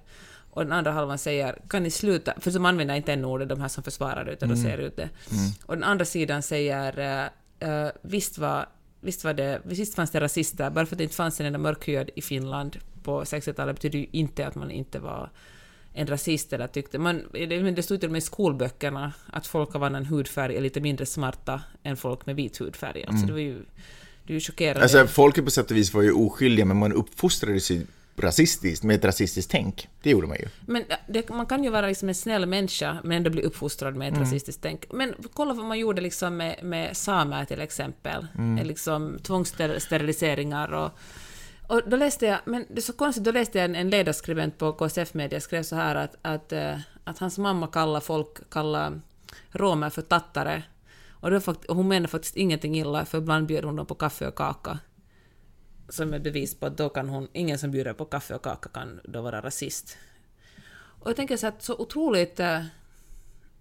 [0.49, 3.67] Och den andra halvan säger kan ni sluta, för de använder inte n-ordet, de här
[3.67, 5.09] som försvarar det, utan de säger ut det.
[5.65, 7.29] Och den andra sidan säger
[7.59, 8.65] eh, visst var
[9.05, 11.59] Visst, var det, visst fanns det rasister, bara för att det inte fanns en enda
[11.59, 15.29] mörkhyad i Finland på 60-talet betyder ju inte att man inte var
[15.93, 16.99] en rasist eller tyckte...
[16.99, 20.61] Man, det, det stod till och med i skolböckerna att folk av annan hudfärg är
[20.61, 23.05] lite mindre smarta än folk med vit hudfärg.
[23.07, 23.65] Alltså det var ju
[24.27, 24.83] Du är chockerad.
[24.83, 27.85] Alltså, folket på sätt och vis var ju oskyldiga, men man uppfostrades ju
[28.15, 29.87] rasistiskt, med ett rasistiskt tänk.
[30.03, 30.47] Det gjorde man ju.
[30.65, 34.07] Men det, man kan ju vara liksom en snäll människa, men ändå bli uppfostrad med
[34.07, 34.23] ett Mm.
[34.25, 34.85] rasistiskt tänk.
[34.91, 38.27] Men kolla vad man gjorde liksom med, med samer till exempel.
[38.37, 38.67] Mm.
[38.67, 40.91] Liksom tvångssteriliseringar och
[41.73, 44.57] och då läste jag, men det är så konstigt, då läste jag en, en ledarskribent
[44.57, 49.01] på KSF Media skrev så här att, att, eh, att hans mamma kallar folk, kallar
[49.51, 50.63] romer för tattare.
[51.09, 53.95] Och, då fakt- och hon menar faktiskt ingenting illa, för ibland bjöd hon dem på
[53.95, 54.79] kaffe och kaka.
[55.89, 58.69] Som ett bevis på att då kan hon, ingen som bjuder på kaffe och kaka
[58.69, 59.97] kan då vara rasist.
[60.99, 62.63] Och jag tänker så att så otroligt eh,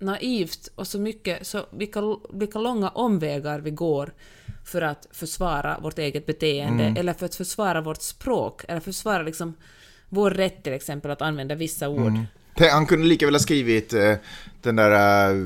[0.02, 2.00] naivt och så mycket, så vilka,
[2.32, 4.12] vilka långa omvägar vi går
[4.64, 9.54] för att försvara vårt eget beteende, eller för att försvara vårt språk, eller försvara liksom
[10.08, 12.12] vår rätt till exempel att använda vissa ord.
[12.54, 14.14] Tänk, Han kunde lika väl ha skrivit eh,
[14.62, 15.36] den där eh,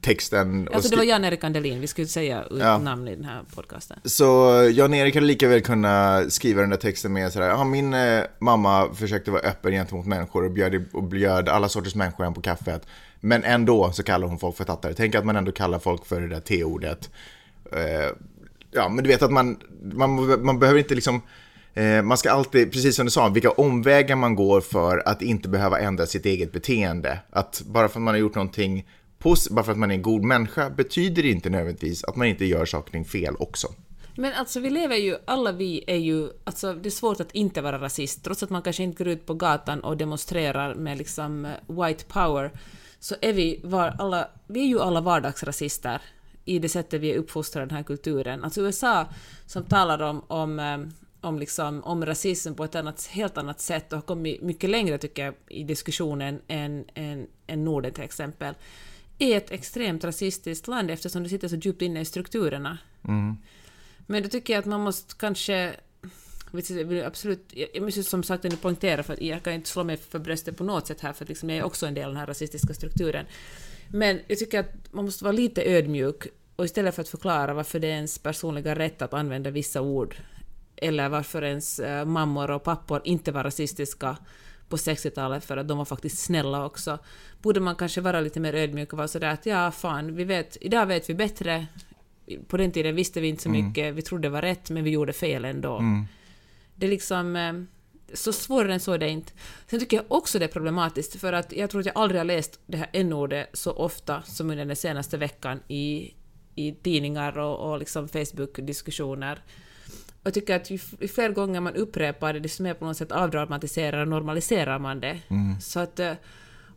[0.00, 0.68] texten.
[0.72, 2.78] Alltså det var Jan-Erik Andelin, vi skulle säga Ja.
[2.78, 3.98] namn i den här podcasten.
[4.04, 4.24] Så
[4.72, 8.94] Jan-Erik hade lika väl kunna skriva den där texten med sådär, ja min eh, mamma
[8.94, 12.86] försökte vara öppen gentemot människor och bjöd, och bjöd alla sorters människor hem på kaffet.
[13.24, 14.94] Men ändå så kallar hon folk för tattare.
[14.94, 17.10] Tänk att man ändå kallar folk för det där T-ordet.
[17.72, 18.10] Eh,
[18.70, 21.22] ja, men du vet att man, man, man behöver inte liksom,
[21.74, 25.48] eh, man ska alltid, precis som du sa, vilka omvägar man går för att inte
[25.48, 27.18] behöva ändra sitt eget beteende.
[27.30, 28.88] Att bara för att man har gjort någonting,
[29.50, 32.44] bara för att man är en god människa, betyder det inte nödvändigtvis att man inte
[32.44, 33.68] gör saker och ting fel också.
[34.16, 37.60] Men alltså vi lever ju, alla vi är ju, alltså det är svårt att inte
[37.60, 41.44] vara rasist, trots att man kanske inte går ut på gatan och demonstrerar med liksom
[41.44, 42.50] eh, white power,
[43.04, 46.02] så är vi, var, alla, vi är ju alla vardagsrasister
[46.44, 48.44] i det sättet vi är uppfostrade i den här kulturen.
[48.44, 49.06] Alltså USA
[49.46, 50.78] som talar om, om, eh,
[51.20, 54.98] om, liksom, om rasism på ett annat, helt annat sätt och har kommit mycket längre
[54.98, 58.54] tycker jag i diskussionen än, än, än Norden till exempel,
[59.18, 62.78] är ett extremt rasistiskt land eftersom det sitter så djupt inne i strukturerna.
[64.06, 65.76] Men då tycker jag att man måste kanske...
[66.56, 69.68] vet jag vill Absolut, jag jag måste som sagt ändå poängtera, för jag kan inte
[69.68, 72.04] slå mig för bröstet på något sätt här, för liksom jag är också en del
[72.04, 73.26] av den här rasistiska strukturen.
[73.88, 76.26] Men jag tycker att man måste vara lite ödmjuk,
[76.56, 80.16] och istället för att förklara varför det är ens personliga rätt att använda vissa ord,
[80.76, 84.16] eller varför ens eh, mammor och pappor inte var rasistiska
[84.68, 86.98] på 60-talet för att de var faktiskt snälla också,
[87.42, 90.56] borde man kanske vara lite mer ödmjuk och vara sådär att ja, fan, vi vet,
[90.60, 91.66] idag vet vi bättre,
[92.48, 94.90] på den tiden visste vi inte så mycket, vi trodde det var rätt, men vi
[94.90, 95.78] gjorde fel ändå.
[96.76, 97.36] Det är liksom...
[97.36, 97.52] eh,
[98.14, 99.32] Så svårare än så är det inte.
[99.66, 102.24] Sen tycker jag också det är problematiskt, för att jag tror att jag aldrig har
[102.24, 106.14] läst det här n-ordet så ofta som under den senaste veckan i,
[106.54, 109.42] i tidningar och, och liksom Facebook-diskussioner.
[110.22, 112.96] Och jag tycker att ju, ju fler gånger man upprepar det, desto mer på något
[112.96, 115.20] sätt avdramatiserar och normaliserar man det.
[115.60, 115.98] Så att...
[116.00, 116.12] eh,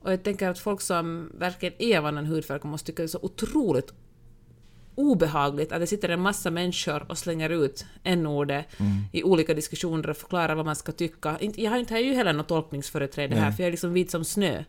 [0.01, 3.07] Och jag tänker att folk som verkligen är av annan hudfärg måste tycka det är
[3.07, 3.93] så otroligt
[4.97, 8.65] obehagligt att det sitter en massa människor och slänger ut n-ordet
[9.11, 11.37] i olika diskussioner och förklarar vad man ska tycka.
[11.55, 14.25] Jag har inte har ju heller något tolkningsföreträde här, för jag är liksom vit som
[14.25, 14.63] snö.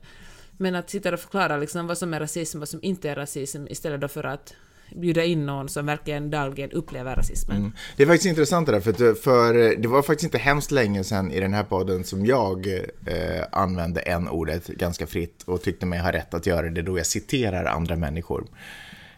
[0.57, 3.66] Men att sitta och förklara liksom vad som är rasism, vad som inte är rasism,
[3.66, 4.55] istället för att
[4.97, 7.72] bjuda in någon som verkligen dagligen upplever rasismen.
[7.97, 11.05] Det är faktiskt intressant det där, för, att, för det var faktiskt inte hemskt länge
[11.05, 12.66] sedan i den här podden som jag
[13.07, 16.99] eh, använde en ordet ganska fritt och tyckte mig ha rätt att göra det då
[16.99, 18.47] jag citerar andra människor.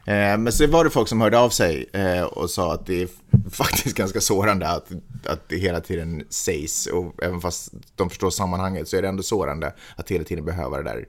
[0.05, 3.03] Eh, men så var det folk som hörde av sig eh, och sa att det
[3.03, 3.09] är
[3.51, 4.89] faktiskt ganska sårande att,
[5.27, 9.23] att det hela tiden sägs och även fast de förstår sammanhanget så är det ändå
[9.23, 11.07] sårande att hela tiden behöva det där.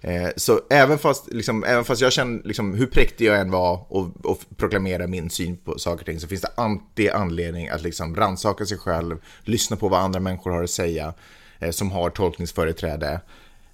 [0.00, 3.86] Eh, så även fast, liksom, även fast jag känner liksom, hur präktig jag än var
[3.88, 7.82] och, och proklamera min syn på saker och ting så finns det alltid anledning att
[7.82, 11.14] liksom rannsaka sig själv, lyssna på vad andra människor har att säga
[11.58, 13.20] eh, som har tolkningsföreträde,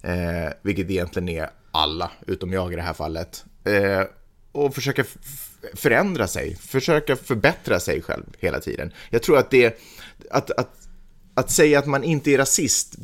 [0.02, 3.44] eh, vilket egentligen är alla, utom jag i det här fallet.
[3.64, 4.02] Eh,
[4.52, 5.04] och försöka
[5.74, 8.92] förändra sig, försöka förbättra sig själv hela tiden.
[9.10, 9.78] Jag tror att det,
[10.30, 10.80] att, att
[11.34, 12.94] att säga att man inte är rasist,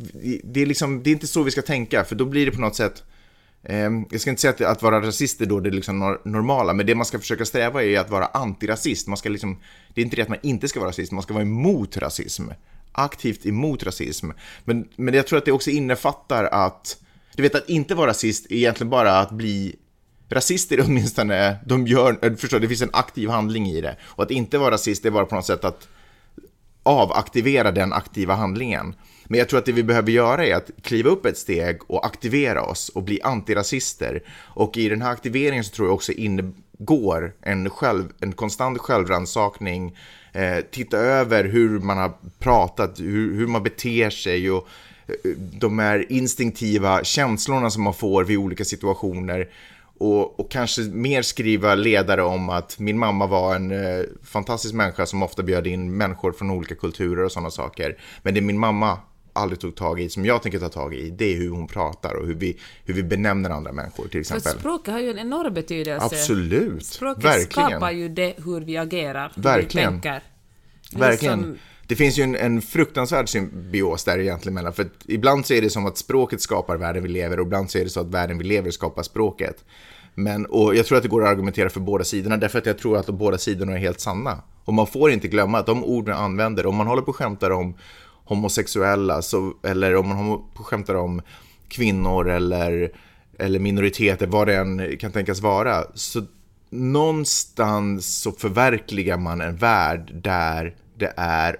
[0.44, 2.60] det är, liksom, det är inte så vi ska tänka, för då blir det på
[2.60, 3.02] något sätt
[3.62, 6.86] eh, jag ska inte säga att, att vara rasist är då det liksom normala, men
[6.86, 9.06] det man ska försöka sträva är att vara antirasist.
[9.06, 9.60] Man ska liksom,
[9.94, 12.48] det är inte det att man inte ska vara rasist, man ska vara emot rasism.
[12.92, 14.30] Aktivt emot rasism.
[14.64, 16.98] Men, men jag tror att det också innefattar att,
[17.34, 19.76] du vet att inte vara rasist är egentligen bara att bli
[20.28, 23.96] Rasister åtminstone, de gör, eh, förstår, det finns en aktiv handling i det.
[24.02, 25.88] Och att inte vara rasist är bara på något sätt att
[26.82, 28.94] avaktivera den aktiva handlingen.
[29.24, 32.06] Men jag tror att det vi behöver göra är att kliva upp ett steg och
[32.06, 34.22] aktivera oss och bli antirasister.
[34.38, 39.96] Och i den här aktiveringen så tror jag också ingår en, själv, en konstant självrannsakning,
[40.32, 44.68] eh, titta över hur man har pratat, hur, hur man beter sig och
[45.06, 49.48] eh, de här instinktiva känslorna som man får vid olika situationer
[49.98, 55.06] och, och kanske mer skriva ledare om att min mamma var en eh, fantastisk människa
[55.06, 57.98] som ofta bjöd in människor från olika kulturer och sådana saker.
[58.22, 58.98] Men det min mamma
[59.32, 62.14] aldrig tog tag i, som jag tänker ta tag i, det är hur hon pratar
[62.14, 64.52] och hur vi, hur vi benämner andra människor till exempel.
[64.52, 66.06] För språket har ju en enorm betydelse.
[66.06, 67.70] Absolut, Språket verkligen.
[67.70, 69.94] skapar ju det hur vi agerar, hur Verkligen.
[69.94, 70.22] vi tänker.
[70.94, 71.58] Är Verkligen.
[71.86, 75.70] Det finns ju en, en fruktansvärd symbios där egentligen mellan, för ibland så är det
[75.70, 78.38] som att språket skapar världen vi lever och ibland så är det så att världen
[78.38, 79.64] vi lever skapar språket.
[80.14, 82.78] Men, och jag tror att det går att argumentera för båda sidorna, därför att jag
[82.78, 84.42] tror att de båda sidorna är helt sanna.
[84.64, 87.16] Och man får inte glömma att de ord man använder, om man håller på och
[87.16, 87.74] skämtar om
[88.24, 91.22] homosexuella, så, eller om man håller på och skämtar om
[91.68, 92.90] kvinnor eller,
[93.38, 96.22] eller minoriteter, vad det än kan tänkas vara, så
[96.70, 101.56] någonstans så förverkligar man en värld där det är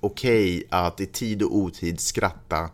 [0.00, 2.70] okej att i tid och otid skratta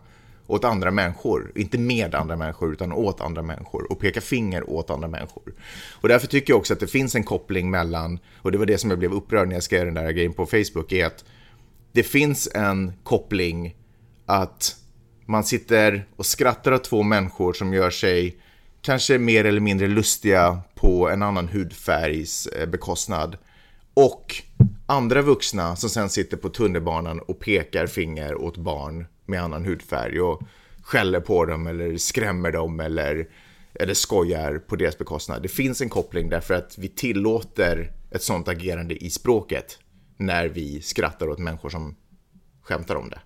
[0.47, 1.51] åt andra människor.
[1.55, 3.91] Inte med andra människor, utan åt andra människor.
[3.91, 5.53] Och peka finger åt andra människor.
[5.91, 8.77] Och därför tycker jag också att det finns en koppling mellan, och det var det
[8.77, 11.25] som jag blev upprörd när jag skrev den där grejen på Facebook, är att
[11.91, 13.75] det finns en koppling
[14.25, 14.75] att
[15.25, 18.37] man sitter och skrattar åt två människor som gör sig
[18.81, 23.37] kanske mer eller mindre lustiga på en annan hudfärgs eh, bekostnad.
[23.93, 24.35] Och
[24.85, 30.21] andra vuxna som sen sitter på tunnelbanan och pekar finger åt barn med annan hudfärg
[30.21, 30.41] och
[30.81, 33.27] skäller på dem eller skrämmer dem eller,
[33.73, 35.41] eller skojar på deras bekostnad.
[35.41, 39.79] Det finns en koppling därför att vi tillåter ett sånt agerande i språket
[40.17, 41.95] när vi skrattar åt människor som
[42.61, 43.19] skämtar om det.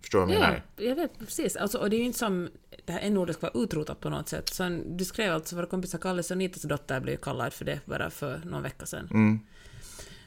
[0.00, 0.62] Förstår du vad jag Ja, menar?
[0.76, 1.56] jag vet precis.
[1.56, 2.48] Alltså, och det är ju inte som
[2.84, 4.48] det här n-ordet ska vara utrotat på något sätt.
[4.48, 8.10] Så du skrev alltså våra kompisar Kalles och Nitas dotter blev kallad för det bara
[8.10, 9.08] för någon vecka sedan.
[9.10, 9.38] Mm.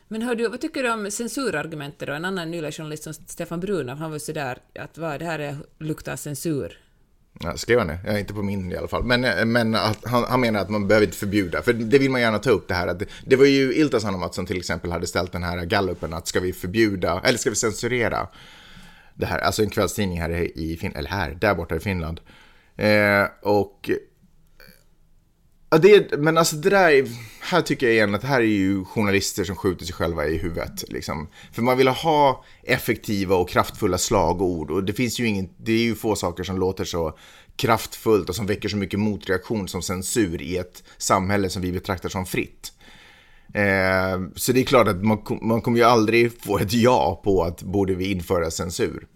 [0.07, 2.13] Men hör du, vad tycker du om censurargumentet då?
[2.13, 5.39] En annan nylig journalist som Stefan Brunov, han var ju sådär att vad det här
[5.39, 6.79] är, luktar censur.
[7.39, 7.99] Ja, skrev han det?
[8.05, 9.03] Ja, inte på min i alla fall.
[9.03, 11.61] Men, men att han, han menar att man behöver inte förbjuda.
[11.61, 12.87] För det vill man gärna ta upp det här.
[12.87, 16.13] Att det, det var ju Ilta Sanomat som till exempel hade ställt den här gallupen
[16.13, 18.27] att ska vi förbjuda, eller ska vi censurera
[19.13, 22.21] det här, alltså en kvällstidning här i Finland, eller här, där borta i Finland.
[22.75, 23.89] Eh, och
[25.73, 27.07] Ja, det, men alltså det där, är-
[27.41, 30.83] här tycker jag igen att här är ju journalister som skjuter sig själva i huvudet.
[30.89, 31.27] Liksom.
[31.51, 35.83] För man vill ha effektiva och kraftfulla slagord och det finns ju ingen, det är
[35.83, 37.17] ju få saker som låter så
[37.55, 42.09] kraftfullt och som väcker så mycket motreaktion som censur i ett samhälle som vi betraktar
[42.09, 42.71] som fritt.
[43.53, 47.43] Eh, så det är klart att man, man kommer ju aldrig få ett ja på
[47.43, 49.07] att borde vi införa censur.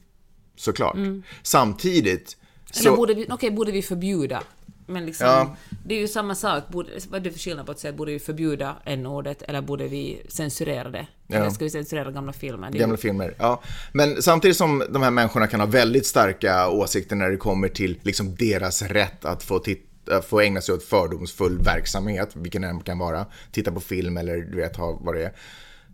[0.56, 0.98] Såklart.
[1.44, 2.38] Samtidigt
[2.80, 4.44] Eller borde vi, okej, borde vi förbjuda?
[4.90, 5.56] Men liksom, Ja.
[5.86, 6.64] det är ju samma sak.
[6.70, 9.88] Borde, vad är det för skillnad på att säga borde vi förbjuda n-ordet eller borde
[9.88, 11.08] vi censurera det?
[11.30, 12.68] Eller ska vi censurera gamla filmer?
[12.68, 13.62] Det är ju- Gamla filmer, ja.
[13.94, 18.00] Men samtidigt som de här människorna kan ha väldigt starka åsikter när det kommer till
[18.02, 22.98] liksom deras rätt att få, titta, få ägna sig åt fördomsfull verksamhet, vilken den kan
[23.00, 25.32] vara, titta på film eller du vet ha vad det är.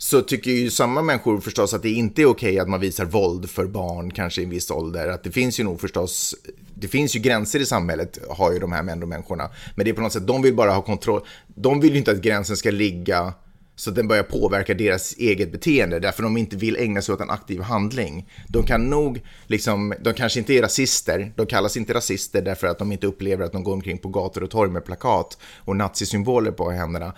[0.04, 3.50] Så tycker ju samma människor förstås att det inte är okej att man visar våld
[3.50, 5.08] för barn, kanske i en viss ålder.
[5.08, 6.36] Att det finns ju nog förstås,
[6.76, 9.50] det finns ju gränser i samhället, har ju de här ändå människorna.
[9.76, 11.22] Men det är på något sätt, de vill bara ha kontroll.
[11.48, 13.34] De vill ju inte att gränsen ska ligga
[13.76, 17.22] så att den börjar påverka deras eget beteende därför de inte vill ägna sig åt
[17.22, 18.30] en aktiv handling.
[18.48, 22.80] De kan nog, liksom, de kanske inte är rasister, de kallas inte rasister därför att
[22.80, 26.52] de inte upplever att de går omkring på gator och torg med plakat och nazisymboler
[26.52, 27.14] på händerna.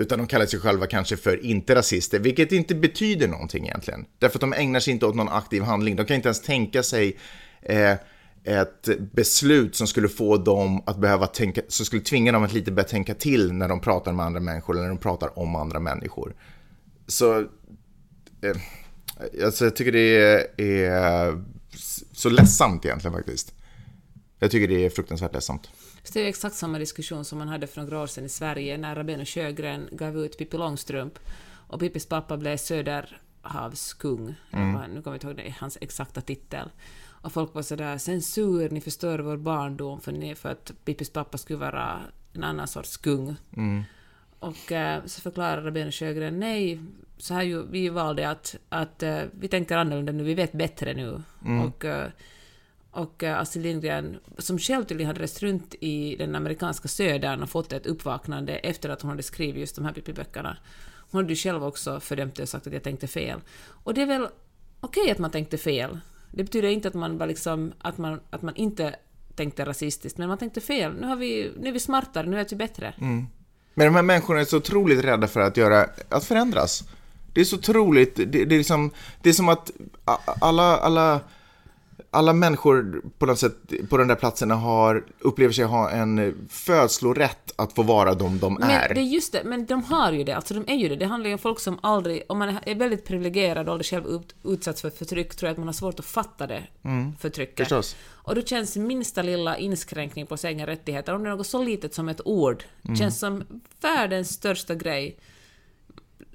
[0.00, 4.06] Utan de kallar sig själva kanske för inte rasister, vilket inte betyder någonting egentligen.
[4.18, 5.96] Därför att de ägnar sig inte åt någon aktiv handling.
[5.96, 7.18] De kan inte ens tänka sig
[7.62, 7.92] eh,
[8.44, 12.72] ett beslut som skulle få dem att behöva tänka, som skulle tvinga dem att lite
[12.72, 15.80] börja tänka till när de pratar med andra människor eller när de pratar om andra
[15.80, 16.34] människor.
[17.06, 18.56] Så, eh,
[19.44, 21.44] alltså jag tycker det är, är
[22.12, 23.54] så ledsamt egentligen faktiskt.
[24.38, 25.70] Jag tycker det är fruktansvärt ledsamt.
[26.02, 28.78] Så det är exakt samma diskussion som man hade för några år sedan i Sverige
[28.78, 31.18] när Rabén och Sjögren gav ut Pippi Långstrump
[31.70, 34.34] och Pippis pappa blev Söderhavskung.
[34.50, 34.72] Mm.
[34.72, 36.70] Nu kommer jag inte ihåg det, hans exakta titel.
[37.22, 41.38] Och folk var sådär censur, ni förstör vår barndom för, ni, för att Pippis pappa
[41.38, 42.00] skulle vara
[42.32, 43.36] en annan sorts kung.
[43.56, 43.82] Mm.
[44.38, 46.80] Och eh, så förklarade Rabén och Sjögren nej,
[47.18, 50.94] så här ju, vi valde att, att eh, vi tänker annorlunda nu, vi vet bättre
[50.94, 51.22] nu.
[51.66, 52.10] Och, eh,
[52.90, 57.50] och eh, Astrid Lindgren, som själv tydligen hade rest runt i den amerikanska södern och
[57.50, 60.56] fått ett uppvaknande efter att hon hade skrivit just de här Pippi-böckerna.
[61.10, 63.40] Hon hade ju själv också fördömt det och sagt att jag tänkte fel.
[63.84, 64.28] Och det är väl
[64.80, 66.00] okej att man tänkte fel.
[66.30, 68.96] Det betyder inte att man bara liksom, att man, att man inte
[69.34, 70.92] tänkte rasistiskt, men man tänkte fel.
[71.00, 72.94] Nu, har vi, nu är vi smartare, nu vet vi bättre.
[73.00, 73.26] Mm.
[73.74, 76.84] Men de här människorna är så otroligt rädda för att, göra, att förändras.
[77.32, 78.90] Det är så otroligt, det, det, är, liksom,
[79.22, 79.70] det är som att
[80.40, 81.20] alla, alla,
[82.12, 83.54] alla människor på något sätt
[83.88, 88.54] på de där platserna har, upplever sig ha en födslorätt att få vara de de
[88.60, 88.94] Men är.
[88.94, 90.96] det är just det, men de har ju det, alltså de är ju det.
[90.96, 94.06] Det handlar ju om folk som aldrig, om man är väldigt privilegierad och aldrig själv
[94.06, 96.62] ut- utsatts för förtryck, tror jag att man har svårt att fatta det
[97.18, 97.58] förtrycket.
[97.58, 97.66] Mm.
[97.82, 97.96] Förstås.
[98.08, 101.62] Och då känns minsta lilla inskränkning på sina egna rättigheter, om det är något så
[101.62, 102.96] litet som ett ord, Mm.
[102.96, 103.44] känns som
[103.80, 105.18] världens största grej.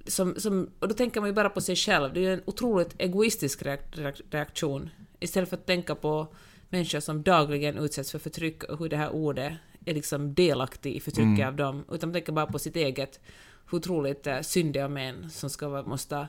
[0.07, 2.41] Som, som, och då tänker man ju bara på sig själv, det är ju en
[2.45, 4.89] otroligt egoistisk reak- reak- reaktion.
[5.19, 6.27] Istället för att tänka på
[6.69, 9.53] människor som dagligen utsätts för förtryck och hur det här ordet
[9.85, 11.47] är liksom delaktig i förtrycket Mm.
[11.47, 13.19] av dem, utan tänka bara på sitt eget,
[13.71, 16.27] hur otroligt uh, syndiga män som ska vara, måste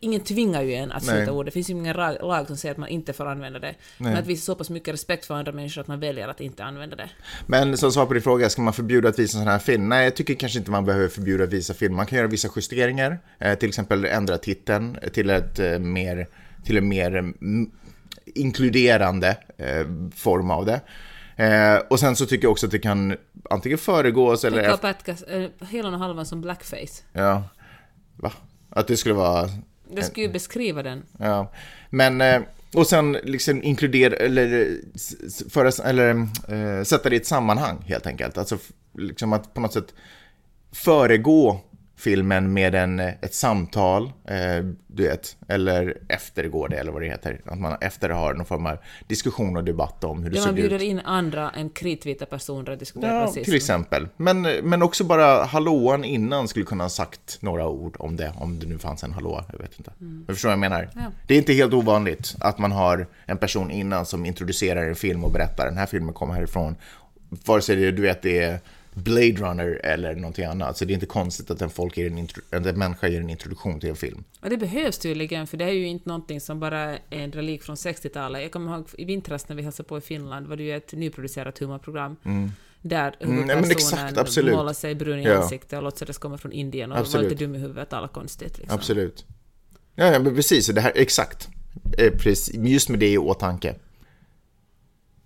[0.00, 1.44] Ingen tvingar ju en att sluta ord.
[1.44, 3.74] Det finns ju ingen lag som säger att man inte får använda det.
[3.98, 4.20] Men Nej.
[4.20, 6.96] att visa så pass mycket respekt för andra människor att man väljer att inte använda
[6.96, 7.10] det.
[7.46, 9.88] Men som svar på din fråga, ska man förbjuda att visa en sån här film?
[9.88, 11.94] Nej, jag tycker kanske inte man behöver förbjuda att visa film.
[11.96, 16.26] Man kan göra vissa justeringar, eh, till exempel ändra titeln till, ett, eh, mer,
[16.66, 17.70] till en mer mm,
[18.26, 20.80] inkluderande eh, form av det.
[21.36, 23.16] Eh, och sen så tycker jag också att det kan
[23.50, 24.62] antingen föregås eller...
[24.62, 27.02] Tänk på Patkas, äh, hela och halvan som blackface.
[27.12, 27.44] Ja,
[28.16, 28.32] va?
[28.70, 29.48] Att det skulle vara...
[29.94, 31.02] Det skulle ju beskriva den.
[31.18, 31.52] Ja,
[31.90, 32.20] men...
[32.20, 32.40] Eh,
[32.74, 34.66] och sen liksom inkludera, eller, eh,
[35.50, 36.10] föra, eller
[36.48, 38.38] eh, sätta det i ett sammanhang helt enkelt.
[38.38, 38.58] Alltså
[38.98, 39.94] liksom att på något sätt
[40.72, 41.60] föregå
[41.98, 47.40] filmen med en, ett samtal, eh, du vet, eller eftergå det eller vad det heter.
[47.44, 50.46] Att man efter har någon form av diskussion och debatt om hur det Där man
[50.48, 50.82] såg bjuder ut.
[50.82, 53.44] in andra än kritvita personer att diskutera Ja, rasism.
[53.44, 54.08] till exempel.
[54.16, 58.58] Men, men också bara hallåan innan skulle kunna ha sagt några ord om det, om
[58.58, 59.44] det nu fanns en hallå.
[59.52, 59.92] Jag vet inte.
[60.26, 60.88] Jag förstår vad jag menar.
[60.94, 61.00] Ja.
[61.26, 65.24] Det är inte helt ovanligt att man har en person innan som introducerar en film
[65.24, 66.76] och berättar den här filmen kommer härifrån.
[67.46, 68.58] Vare sig det, du vet, det är
[68.96, 70.76] Blade Runner eller någonting annat.
[70.76, 72.06] Så det är inte konstigt att en, folk ger
[72.50, 74.24] en, en människa ger en introduktion till en film.
[74.40, 77.62] Och det behövs tydligen, för det är ju inte någonting som bara är en relik
[77.62, 78.42] från 60-talet.
[78.42, 80.92] Jag kommer ihåg i vintras när vi hälsade på i Finland var det ju ett
[80.92, 82.16] nyproducerat humorprogram.
[82.82, 84.54] Där Mm, men huvudpersonen exakt, absolut.
[84.54, 85.34] målar sig brun i Ja.
[85.42, 87.30] ansiktet och låtsades komma från Indien och var Absolut.
[87.32, 88.58] lite dum i huvudet, alla konstigt.
[88.58, 88.74] Liksom.
[88.78, 89.24] Absolut.
[89.94, 90.66] Ja, ja men precis.
[90.66, 91.48] Det här, exakt.
[91.98, 92.54] Eh, precis.
[92.54, 93.74] Just med det i åtanke.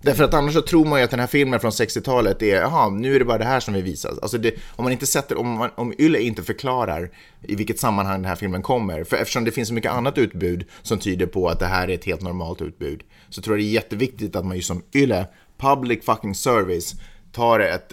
[0.02, 2.90] Därför att annars så tror man ju att den här filmen från 60-talet är, jaha,
[2.90, 4.18] nu är det bara det här som vi visar.
[4.22, 7.10] Alltså det, om man inte sätter, om, man, om Yle inte förklarar
[7.42, 10.64] i vilket sammanhang den här filmen kommer, för eftersom det finns så mycket annat utbud
[10.82, 13.70] som tyder på att det här är ett helt normalt utbud, så tror jag det
[13.70, 15.26] är jätteviktigt att man ju som Yle,
[15.58, 16.94] public fucking service,
[17.32, 17.92] tar ett,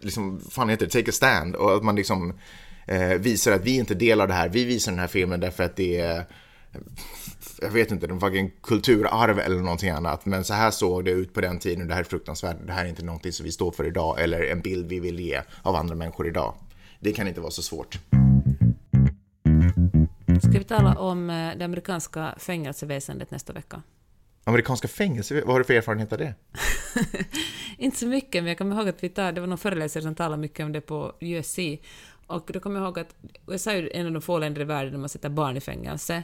[0.00, 2.34] liksom, fan heter det, take a stand och att man liksom
[2.86, 5.76] eh, visar att vi inte delar det här, vi visar den här filmen därför att
[5.76, 6.24] det är
[7.62, 10.26] jag vet inte, en fucking kulturarv eller någonting annat.
[10.26, 12.56] Men så här såg det ut på den tiden och det här är fruktansvärt.
[12.66, 15.20] Det här är inte någonting som vi står för idag eller en bild vi vill
[15.20, 16.54] ge av andra människor idag.
[17.00, 17.98] Det kan inte vara så svårt.
[20.42, 23.82] Ska vi tala om eh, det amerikanska fängelseväsendet nästa vecka?
[24.44, 26.34] Amerikanska fängelser, vad har du för erfarenhet av det?
[27.78, 30.14] Inte så mycket, men jag kommer ihåg att vi tar, det var någon föreläsare som
[30.14, 31.58] talade mycket om det på USC.
[32.26, 33.14] Och då kommer jag ihåg att
[33.46, 36.22] USA är en av de få länder i världen där man sätter barn i fängelse.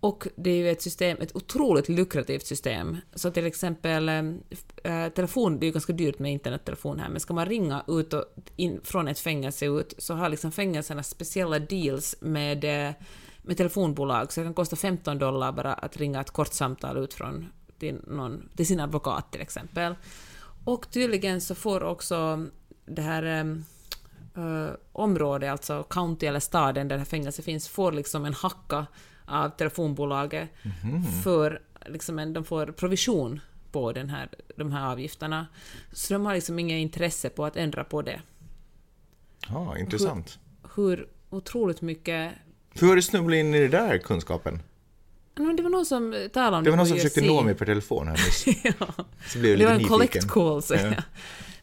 [0.00, 2.96] Och det är ju ett system, ett otroligt lukrativt system.
[3.14, 4.22] Så till exempel eh,
[4.84, 8.12] eh, telefon, det är ju ganska dyrt med internettelefon här, men ska man ringa ut
[8.12, 8.24] och
[8.56, 12.94] in, från ett fängelse ut så har liksom fängelserna speciella deals med, eh,
[13.42, 17.14] med telefonbolag, så det kan kosta 15 dollar bara att ringa ett kort samtal ut
[17.14, 17.46] från
[17.78, 19.94] till, någon, till sin advokat till exempel.
[20.64, 22.46] Och tydligen så får också
[22.86, 27.92] det här eh, eh, området, alltså county eller staden där det här fängelset finns, får
[27.92, 28.86] liksom en hacka
[29.30, 30.48] av telefonbolaget
[31.24, 33.40] för liksom en, de får provision
[33.72, 35.46] på den här, de här avgifterna.
[35.92, 38.20] Så de har liksom inget intresse på att ändra på det.
[39.48, 40.38] Ja, intressant.
[40.76, 42.32] Hur otroligt mycket...
[42.80, 44.62] Hur har du snubblat in i den där kunskapen?
[45.34, 47.26] Men det var någon som talade om Det var någon på som försökte USC.
[47.28, 48.46] nå mig per telefon här nyss.
[48.78, 49.04] ja.
[49.26, 49.96] Så blev jag Det var en nyfiken.
[49.98, 51.02] collect call, så Ja.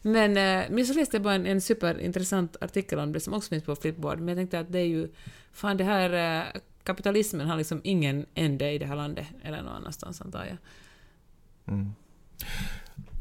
[0.02, 3.48] Men, eh, men så läste jag bara en, en superintressant artikel om det som också
[3.48, 5.08] finns på Flipboard, men jag tänkte att det är ju...
[5.52, 6.44] Fan, det här...
[6.88, 10.56] Kapitalismen har liksom ingen ände i det här landet, eller någon annanstans antar jag.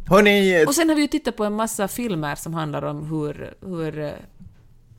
[0.05, 3.53] Hörni, Och sen har vi ju tittat på en massa filmer som handlar om hur,
[3.61, 4.15] hur,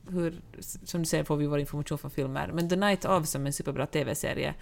[0.09, 0.41] hur
[0.83, 3.45] som du säger får vi vår information från filmer, men The Night Of som är
[3.45, 4.53] en superbra TV-serie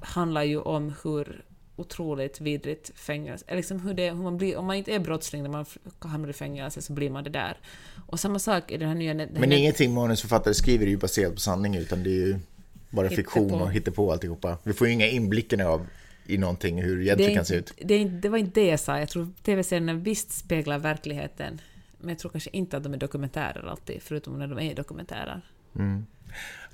[0.00, 1.44] handlar ju om hur
[1.76, 5.42] otroligt vidrigt fängelse, eller liksom hur det, hur man blir, om man inte är brottsling
[5.42, 5.64] när man
[5.98, 7.56] hamnar i fängelse så blir man det där.
[8.06, 9.14] Och samma sak i den här nya...
[9.14, 12.26] den här men net- ingenting manusförfattare skriver är ju baserat på sanning utan det är
[12.26, 12.38] ju
[12.90, 13.64] bara fiktion Hittepå.
[13.64, 14.58] och hittepå alltihopa.
[14.62, 15.86] Vi får ju inga inblickar av
[16.26, 17.72] i någonting hur det egentligen kan se ut.
[17.82, 21.60] det, det var inte det jag sa, jag tror TV-serierna visst speglar verkligheten,
[21.98, 25.40] men jag tror kanske inte att de är dokumentärer alltid, förutom när de är dokumentärer.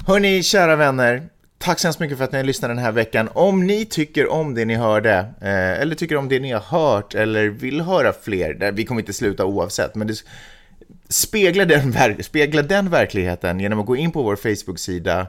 [0.07, 1.29] Hörni, kära vänner.
[1.59, 3.29] tack så hemskt mycket för att ni har lyssnat den här veckan.
[3.33, 7.15] Om ni tycker om det ni hörde, eh, eller tycker om det ni har hört,
[7.15, 10.15] eller vill höra fler, vi kommer inte sluta oavsett, men det,
[11.09, 15.27] spegla, den, spegla den verkligheten genom att gå in på vår Facebook-sida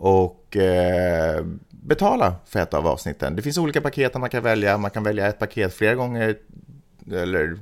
[0.00, 3.36] och eh, betala för ett av avsnitten.
[3.36, 4.78] Det finns olika paket man kan välja.
[4.78, 6.36] Man kan välja ett paket flera gånger,
[7.12, 7.58] eller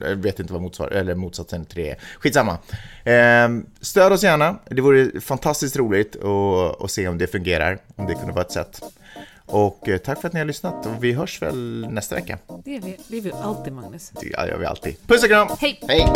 [0.00, 1.96] jag vet inte vad motsvar, eller motsatsen till det är.
[2.18, 2.58] Skitsamma.
[3.04, 3.48] Eh,
[3.80, 4.58] stöd oss gärna.
[4.64, 8.52] Det vore fantastiskt roligt att, att se om det fungerar, om det kunde vara ett
[8.52, 8.82] sätt.
[9.46, 12.38] Och eh, tack för att ni har lyssnat och vi hörs väl nästa vecka.
[12.64, 14.12] Det är vi, det är vi alltid, Magnus.
[14.20, 14.96] Det gör vi alltid.
[15.06, 15.48] Puss och kram!
[15.60, 15.80] Hej!
[15.88, 16.06] Hej!